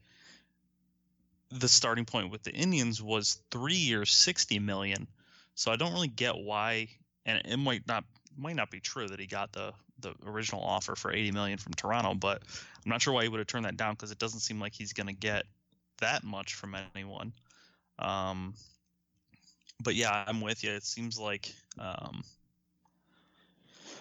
[1.51, 5.07] the starting point with the Indians was three years, sixty million.
[5.55, 6.87] So I don't really get why,
[7.25, 8.03] and it might not
[8.37, 11.73] might not be true that he got the the original offer for 80 million from
[11.73, 12.41] Toronto, but
[12.83, 14.73] I'm not sure why he would have turned that down because it doesn't seem like
[14.73, 15.45] he's going to get
[15.99, 17.33] that much from anyone.
[17.99, 18.55] Um,
[19.83, 20.71] but yeah, I'm with you.
[20.71, 22.23] It seems like um,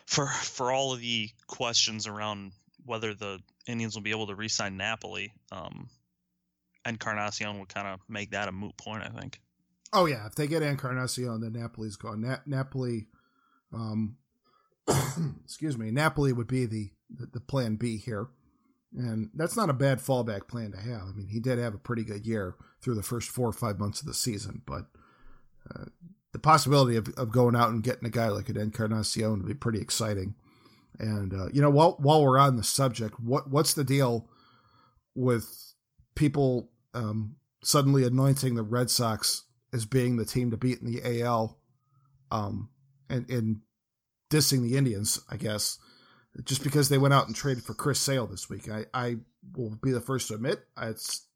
[0.06, 2.52] for for all of the questions around
[2.84, 5.88] whether the Indians will be able to re-sign Napoli, um,
[6.90, 9.02] Encarnacion would kind of make that a moot point.
[9.02, 9.40] I think.
[9.92, 12.20] Oh yeah, if they get Encarnacion, then Napoli's gone.
[12.20, 13.08] Na- Napoli,
[13.72, 14.16] um,
[15.44, 18.28] excuse me, Napoli would be the, the the plan B here.
[18.96, 21.02] And that's not a bad fallback plan to have.
[21.02, 23.78] I mean, he did have a pretty good year through the first four or five
[23.78, 24.86] months of the season, but
[25.72, 25.84] uh,
[26.32, 29.54] the possibility of, of going out and getting a guy like an Encarnacion would be
[29.54, 30.34] pretty exciting.
[30.98, 34.28] And uh, you know, while while we're on the subject, what what's the deal
[35.14, 35.74] with
[36.14, 41.22] people um, suddenly anointing the Red Sox as being the team to beat in the
[41.22, 41.58] AL,
[42.30, 42.70] um,
[43.08, 43.60] and and
[44.30, 45.78] dissing the Indians, I guess
[46.44, 48.68] just because they went out and traded for Chris Sale this week.
[48.68, 49.16] I, I
[49.56, 51.26] will be the first to admit it's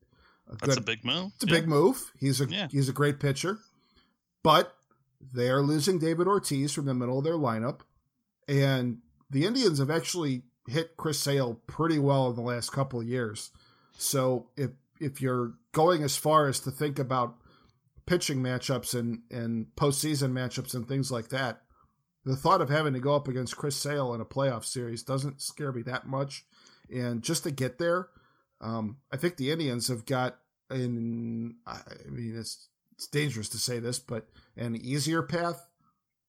[0.48, 1.32] a That's good, a big move.
[1.34, 1.60] It's a yeah.
[1.60, 2.12] big move.
[2.18, 2.68] He's a yeah.
[2.70, 3.58] he's a great pitcher,
[4.42, 4.74] but
[5.20, 7.80] they are losing David Ortiz from the middle of their lineup,
[8.46, 8.98] and
[9.30, 13.50] the Indians have actually hit Chris Sale pretty well in the last couple of years.
[13.96, 14.70] So if
[15.00, 17.36] if you're going as far as to think about
[18.06, 21.62] pitching matchups and and postseason matchups and things like that,
[22.24, 25.42] the thought of having to go up against Chris Sale in a playoff series doesn't
[25.42, 26.44] scare me that much.
[26.94, 28.08] And just to get there,
[28.60, 30.38] um, I think the Indians have got
[30.70, 31.56] in.
[31.66, 31.78] I
[32.08, 35.66] mean, it's it's dangerous to say this, but an easier path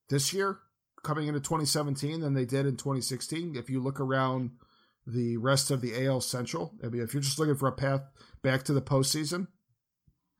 [0.09, 0.59] this year
[1.03, 3.55] coming into 2017 than they did in 2016.
[3.55, 4.51] If you look around
[5.05, 8.01] the rest of the AL Central, I mean, if you're just looking for a path
[8.41, 9.47] back to the postseason,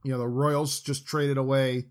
[0.03, 1.85] you know, the Royals just traded away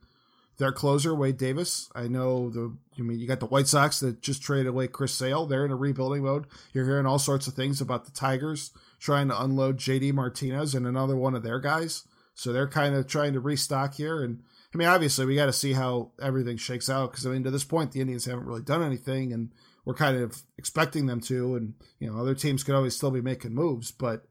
[0.58, 1.90] their closer Wade Davis.
[1.94, 5.12] I know the I mean you got the White Sox that just traded away Chris
[5.12, 5.46] Sale.
[5.46, 6.46] They're in a rebuilding mode.
[6.72, 8.70] You're hearing all sorts of things about the Tigers
[9.00, 12.04] trying to unload JD Martinez and another one of their guys.
[12.34, 14.22] So they're kind of trying to restock here.
[14.22, 14.42] And
[14.74, 17.50] I mean, obviously, we got to see how everything shakes out because I mean, to
[17.50, 19.52] this point, the Indians haven't really done anything, and
[19.84, 21.56] we're kind of expecting them to.
[21.56, 24.26] And you know, other teams could always still be making moves, but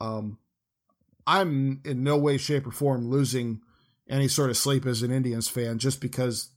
[0.00, 0.38] um,
[1.26, 3.60] I'm in no way, shape, or form losing
[4.08, 6.50] any sort of sleep as an Indians fan just because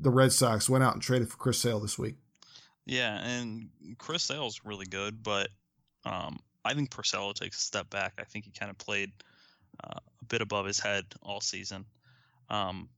[0.00, 2.16] the Red Sox went out and traded for Chris Sale this week.
[2.84, 3.68] Yeah, and
[3.98, 5.48] Chris Sale's really good, but
[6.04, 8.14] um, I think Porcello takes a step back.
[8.18, 9.10] I think he kind of played
[9.84, 11.84] uh, a bit above his head all season.
[12.48, 12.88] Um,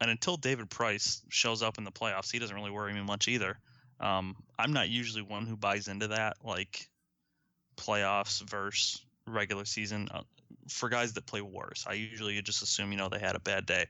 [0.00, 3.28] and until David Price shows up in the playoffs, he doesn't really worry me much
[3.28, 3.58] either.
[4.00, 6.88] Um, I'm not usually one who buys into that, like
[7.76, 10.08] playoffs versus regular season.
[10.12, 10.22] Uh,
[10.68, 13.66] for guys that play worse, I usually just assume you know they had a bad
[13.66, 13.86] day.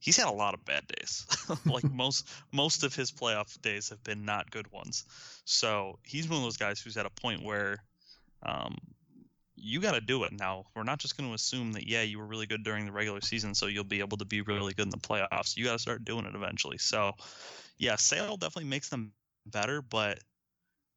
[0.00, 1.26] He's had a lot of bad days.
[1.66, 5.04] like most most of his playoff days have been not good ones.
[5.44, 7.82] So he's one of those guys who's at a point where
[8.44, 8.76] um,
[9.56, 10.66] you got to do it now.
[10.76, 13.20] We're not just going to assume that yeah you were really good during the regular
[13.20, 15.56] season, so you'll be able to be really good in the playoffs.
[15.56, 16.78] You got to start doing it eventually.
[16.78, 17.12] So
[17.76, 19.12] yeah, Sale definitely makes them
[19.50, 20.20] better, but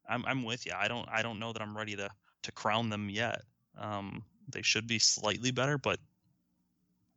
[0.08, 0.72] I'm I'm with you.
[0.76, 2.08] I don't I don't know that I'm ready to
[2.42, 3.42] to crown them yet.
[3.78, 5.98] Um, they should be slightly better, but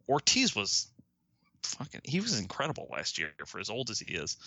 [0.07, 0.87] Ortiz was
[1.63, 4.37] fucking he was incredible last year for as old as he is.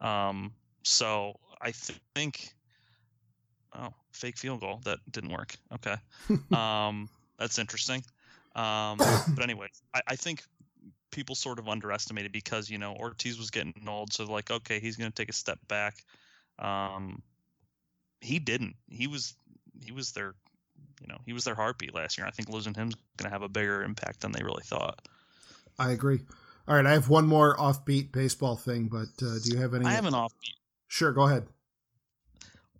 [0.00, 2.54] Um, so I th- think
[3.74, 5.56] oh fake field goal that didn't work.
[5.74, 5.96] Okay,
[6.56, 7.08] um,
[7.38, 8.02] that's interesting.
[8.54, 8.98] Um,
[9.34, 10.42] but anyway, I, I think
[11.10, 14.96] people sort of underestimated because you know Ortiz was getting old, so like okay he's
[14.96, 15.96] going to take a step back.
[16.58, 17.22] Um,
[18.20, 18.76] he didn't.
[18.88, 19.34] He was
[19.84, 20.34] he was their
[21.00, 22.26] you know he was their heartbeat last year.
[22.26, 25.06] I think losing him's going to have a bigger impact than they really thought.
[25.78, 26.20] I agree.
[26.66, 29.86] All right, I have one more offbeat baseball thing, but uh, do you have any?
[29.86, 30.56] I have an offbeat.
[30.88, 31.46] Sure, go ahead.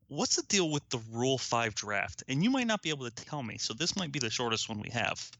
[0.08, 2.22] What's the deal with the Rule Five draft?
[2.28, 4.68] And you might not be able to tell me, so this might be the shortest
[4.68, 5.30] one we have.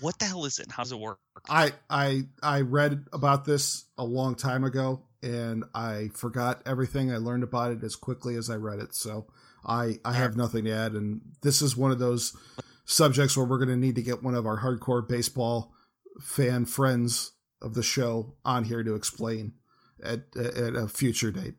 [0.00, 0.70] What the hell is it?
[0.70, 1.18] How does it work?
[1.48, 7.12] I I I read about this a long time ago, and I forgot everything.
[7.12, 9.26] I learned about it as quickly as I read it, so
[9.66, 10.92] I I have nothing to add.
[10.92, 12.36] And this is one of those
[12.84, 15.72] subjects where we're going to need to get one of our hardcore baseball
[16.20, 19.54] fan friends of the show on here to explain
[20.02, 21.54] at at a future date.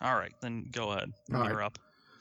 [0.00, 1.12] All right, then go ahead.
[1.32, 1.66] All You're right.
[1.66, 1.78] up.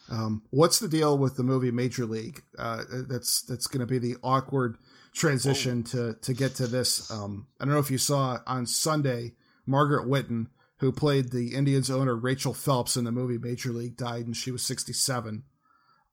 [0.10, 2.43] Um, what's the deal with the movie Major League?
[2.58, 4.78] Uh, that's that's going to be the awkward
[5.14, 5.91] transition oh.
[5.91, 7.12] to to get to this.
[7.12, 9.34] Um, I don't know if you saw on Sunday,
[9.66, 14.26] Margaret Whitton, who played the Indians owner Rachel Phelps in the movie Major League, died,
[14.26, 15.43] and she was 67.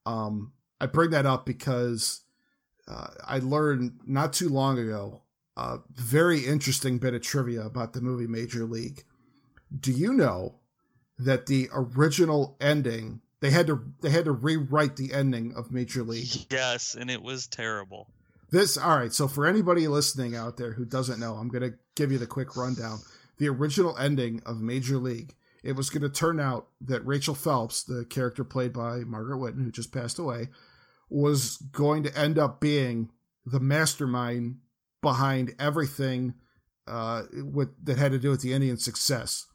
[0.05, 2.21] Um, I bring that up because
[2.87, 5.23] uh, I learned not too long ago
[5.57, 9.03] a very interesting bit of trivia about the movie Major League.
[9.77, 10.55] Do you know
[11.17, 16.03] that the original ending they had to they had to rewrite the ending of Major
[16.03, 16.47] League?
[16.51, 18.11] Yes, and it was terrible.
[18.51, 19.13] This all right.
[19.13, 22.55] So for anybody listening out there who doesn't know, I'm gonna give you the quick
[22.55, 22.99] rundown.
[23.37, 25.35] The original ending of Major League.
[25.63, 29.63] It was going to turn out that Rachel Phelps, the character played by Margaret Whitton,
[29.63, 30.47] who just passed away,
[31.09, 33.09] was going to end up being
[33.45, 34.57] the mastermind
[35.01, 36.33] behind everything
[36.87, 39.47] uh, with that had to do with the Indian success.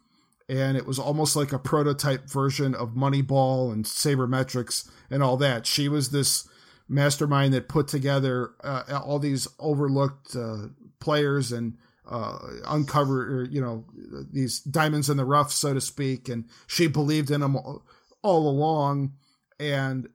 [0.48, 5.66] And it was almost like a prototype version of Moneyball and Sabermetrics and all that.
[5.66, 6.46] She was this
[6.88, 10.68] mastermind that put together uh, all these overlooked uh,
[11.00, 11.76] players and
[12.08, 13.84] uh, uncover, you know,
[14.30, 16.28] these diamonds in the rough, so to speak.
[16.28, 19.14] And she believed in them all, along
[19.58, 20.08] and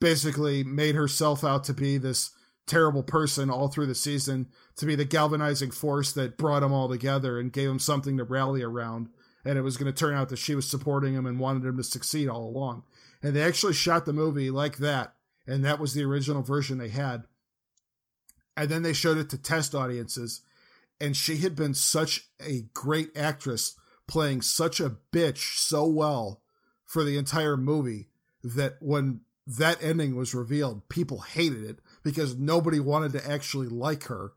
[0.00, 2.30] basically made herself out to be this
[2.66, 6.88] terrible person all through the season to be the galvanizing force that brought them all
[6.88, 9.08] together and gave them something to rally around.
[9.44, 11.76] And it was going to turn out that she was supporting him and wanted him
[11.76, 12.84] to succeed all along.
[13.22, 15.14] And they actually shot the movie like that.
[15.46, 17.24] And that was the original version they had.
[18.56, 20.42] And then they showed it to test audiences.
[21.00, 23.76] And she had been such a great actress
[24.06, 26.42] playing such a bitch so well
[26.84, 28.08] for the entire movie
[28.42, 34.04] that when that ending was revealed, people hated it because nobody wanted to actually like
[34.04, 34.32] her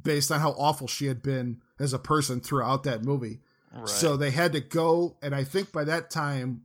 [0.00, 3.40] based on how awful she had been as a person throughout that movie.
[3.74, 3.88] Right.
[3.88, 6.62] So they had to go, and I think by that time,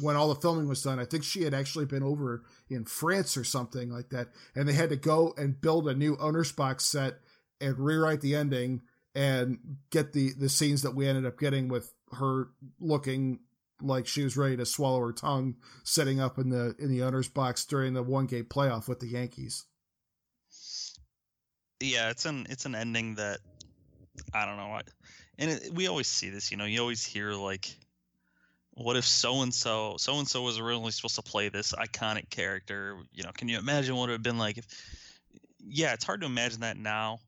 [0.00, 2.44] when all the filming was done, I think she had actually been over
[2.74, 6.16] in France or something like that, and they had to go and build a new
[6.18, 7.14] owner's box set
[7.60, 8.82] and rewrite the ending
[9.14, 9.58] and
[9.90, 12.48] get the the scenes that we ended up getting with her
[12.80, 13.40] looking
[13.82, 17.28] like she was ready to swallow her tongue, sitting up in the in the owner's
[17.28, 19.64] box during the one game playoff with the Yankees
[21.84, 23.38] yeah, it's an it's an ending that
[24.32, 24.80] I don't know.
[25.38, 26.64] and it, we always see this, you know.
[26.64, 27.76] You always hear like,
[28.76, 32.28] what if so and so so and so was originally supposed to play this iconic
[32.30, 32.98] character?
[33.12, 34.66] You know, can you imagine what it would have been like if
[35.66, 37.20] yeah, it's hard to imagine that now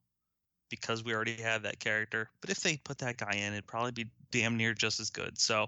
[0.69, 2.29] because we already have that character.
[2.41, 5.39] But if they put that guy in, it'd probably be damn near just as good.
[5.39, 5.67] So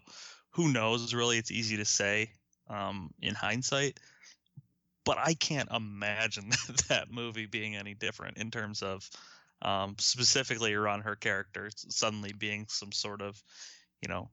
[0.50, 1.14] who knows?
[1.14, 2.32] Really, it's easy to say
[2.68, 4.00] um, in hindsight.
[5.04, 6.50] But I can't imagine
[6.88, 9.08] that movie being any different in terms of
[9.62, 13.42] um, specifically around her character suddenly being some sort of,
[14.02, 14.28] you know,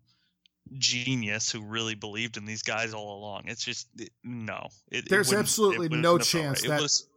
[0.74, 3.44] genius who really believed in these guys all along.
[3.48, 4.68] It's just it, no.
[4.92, 7.08] It, There's it absolutely no chance that was,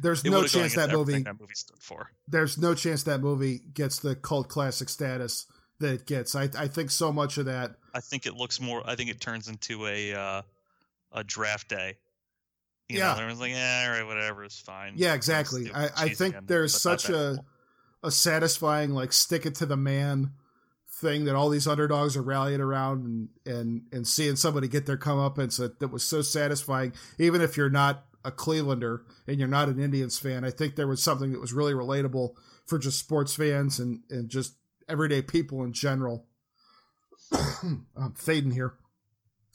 [0.00, 2.10] there's no chance that movie, that movie stood for.
[2.28, 5.46] There's no chance that movie gets the cult classic status
[5.80, 6.34] that it gets.
[6.34, 7.72] I I think so much of that.
[7.94, 8.82] I think it looks more.
[8.86, 10.42] I think it turns into a uh,
[11.12, 11.96] a draft day.
[12.88, 14.94] You yeah, know, everyone's like, yeah, all right, whatever, it's fine.
[14.96, 15.70] Yeah, exactly.
[15.74, 17.38] I, I think there's such a
[18.02, 20.30] a satisfying like stick it to the man
[21.00, 24.96] thing that all these underdogs are rallying around and and and seeing somebody get their
[24.96, 29.68] comeuppance that, that was so satisfying, even if you're not a Clevelander and you're not
[29.68, 30.44] an Indians fan.
[30.44, 32.34] I think there was something that was really relatable
[32.66, 34.54] for just sports fans and, and just
[34.88, 36.26] everyday people in general.
[37.32, 38.74] I'm fading here.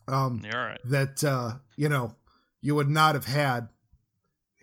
[0.07, 0.79] Um, right.
[0.85, 2.15] That, uh, you know,
[2.61, 3.69] you would not have had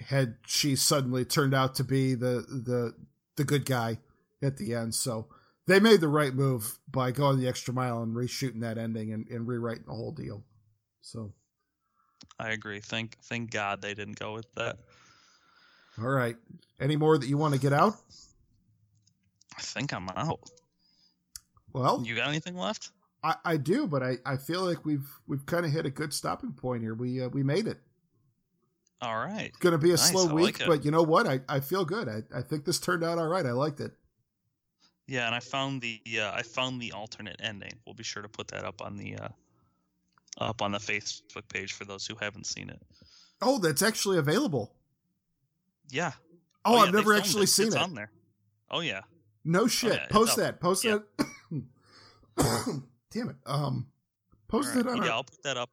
[0.09, 2.95] had she suddenly turned out to be the, the,
[3.37, 3.99] the good guy
[4.43, 4.95] at the end.
[4.95, 5.29] So
[5.67, 9.27] they made the right move by going the extra mile and reshooting that ending and,
[9.29, 10.43] and rewriting the whole deal.
[11.01, 11.33] So
[12.39, 12.81] I agree.
[12.81, 14.79] Thank thank God they didn't go with that.
[15.99, 16.37] All right.
[16.81, 17.95] Any more that you want to get out?
[19.57, 20.41] I think I'm out.
[21.73, 22.91] Well, you got anything left?
[23.23, 26.13] I, I do, but I, I feel like we've we've kind of hit a good
[26.15, 26.95] stopping point here.
[26.95, 27.79] We uh, we made it.
[29.03, 29.49] All right.
[29.49, 30.11] It's going to be a nice.
[30.11, 31.27] slow week, like but you know what?
[31.27, 32.09] I, I feel good.
[32.09, 33.47] I, I think this turned out all right.
[33.47, 33.93] I liked it.
[35.11, 37.73] Yeah, and I found the uh, I found the alternate ending.
[37.85, 39.29] We'll be sure to put that up on the uh,
[40.39, 42.81] up on the Facebook page for those who haven't seen it.
[43.43, 44.73] Oh, that's actually available.
[45.91, 46.13] Yeah.
[46.65, 47.49] Oh, oh yeah, I've never actually it.
[47.49, 47.83] seen it's it.
[47.83, 48.13] on there.
[48.71, 49.01] Oh yeah.
[49.45, 49.91] No shit.
[49.91, 50.61] Oh, yeah, Post that.
[50.61, 50.99] Post yeah.
[51.19, 51.63] that.
[53.11, 53.37] Damn it.
[53.47, 53.89] Um,
[54.47, 54.87] post right.
[54.87, 54.99] it on.
[54.99, 55.11] Yeah, our...
[55.11, 55.71] I'll put that up.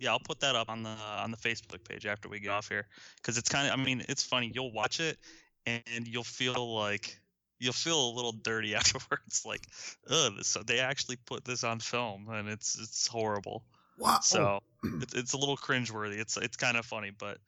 [0.00, 2.68] Yeah, I'll put that up on the on the Facebook page after we get off
[2.68, 2.88] here
[3.18, 3.78] because it's kind of.
[3.78, 4.50] I mean, it's funny.
[4.52, 5.16] You'll watch it
[5.64, 7.19] and you'll feel like
[7.60, 9.44] you'll feel a little dirty afterwards.
[9.46, 9.66] Like,
[10.10, 13.62] ugh, this, they actually put this on film and it's it's horrible.
[13.98, 14.18] Wow.
[14.22, 14.60] So
[15.02, 16.18] it's, it's a little cringeworthy.
[16.18, 17.38] It's it's kind of funny, but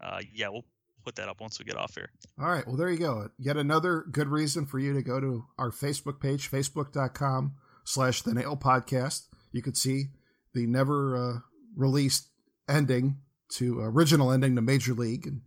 [0.00, 0.64] uh, yeah, we'll
[1.04, 2.10] put that up once we get off here.
[2.40, 2.66] All right.
[2.66, 3.28] Well, there you go.
[3.38, 7.54] Yet another good reason for you to go to our Facebook page, facebook.com
[7.84, 9.26] slash the nail podcast.
[9.52, 10.06] You could see
[10.54, 11.38] the never uh,
[11.76, 12.28] released
[12.68, 13.18] ending
[13.50, 15.26] to original ending to Major League.
[15.26, 15.40] And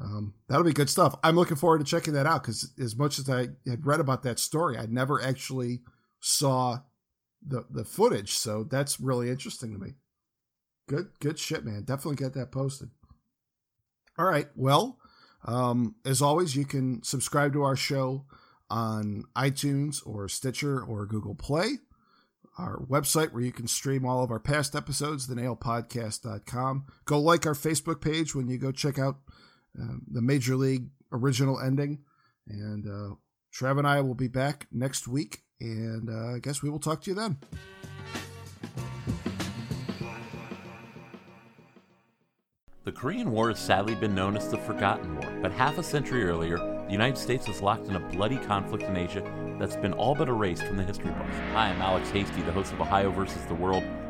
[0.00, 1.14] um, that'll be good stuff.
[1.22, 4.22] I'm looking forward to checking that out because as much as I had read about
[4.22, 5.80] that story, I never actually
[6.20, 6.78] saw
[7.46, 8.32] the the footage.
[8.32, 9.94] So that's really interesting to me.
[10.88, 11.84] Good, good shit, man.
[11.84, 12.90] Definitely get that posted.
[14.18, 14.48] All right.
[14.56, 14.98] Well,
[15.44, 18.24] um, as always, you can subscribe to our show
[18.68, 21.78] on iTunes or Stitcher or Google Play.
[22.58, 26.86] Our website where you can stream all of our past episodes, thenailpodcast.com.
[27.04, 29.18] Go like our Facebook page when you go check out
[29.78, 32.00] uh, the Major League original ending.
[32.48, 33.14] And uh,
[33.54, 37.02] Trav and I will be back next week and uh, I guess we will talk
[37.02, 37.38] to you then.
[42.84, 46.24] The Korean War has sadly been known as the Forgotten War, but half a century
[46.24, 49.22] earlier, the United States was locked in a bloody conflict in Asia
[49.60, 51.36] that's been all but erased from the history books.
[51.52, 53.84] Hi, I'm Alex Hasty, the host of Ohio versus the World,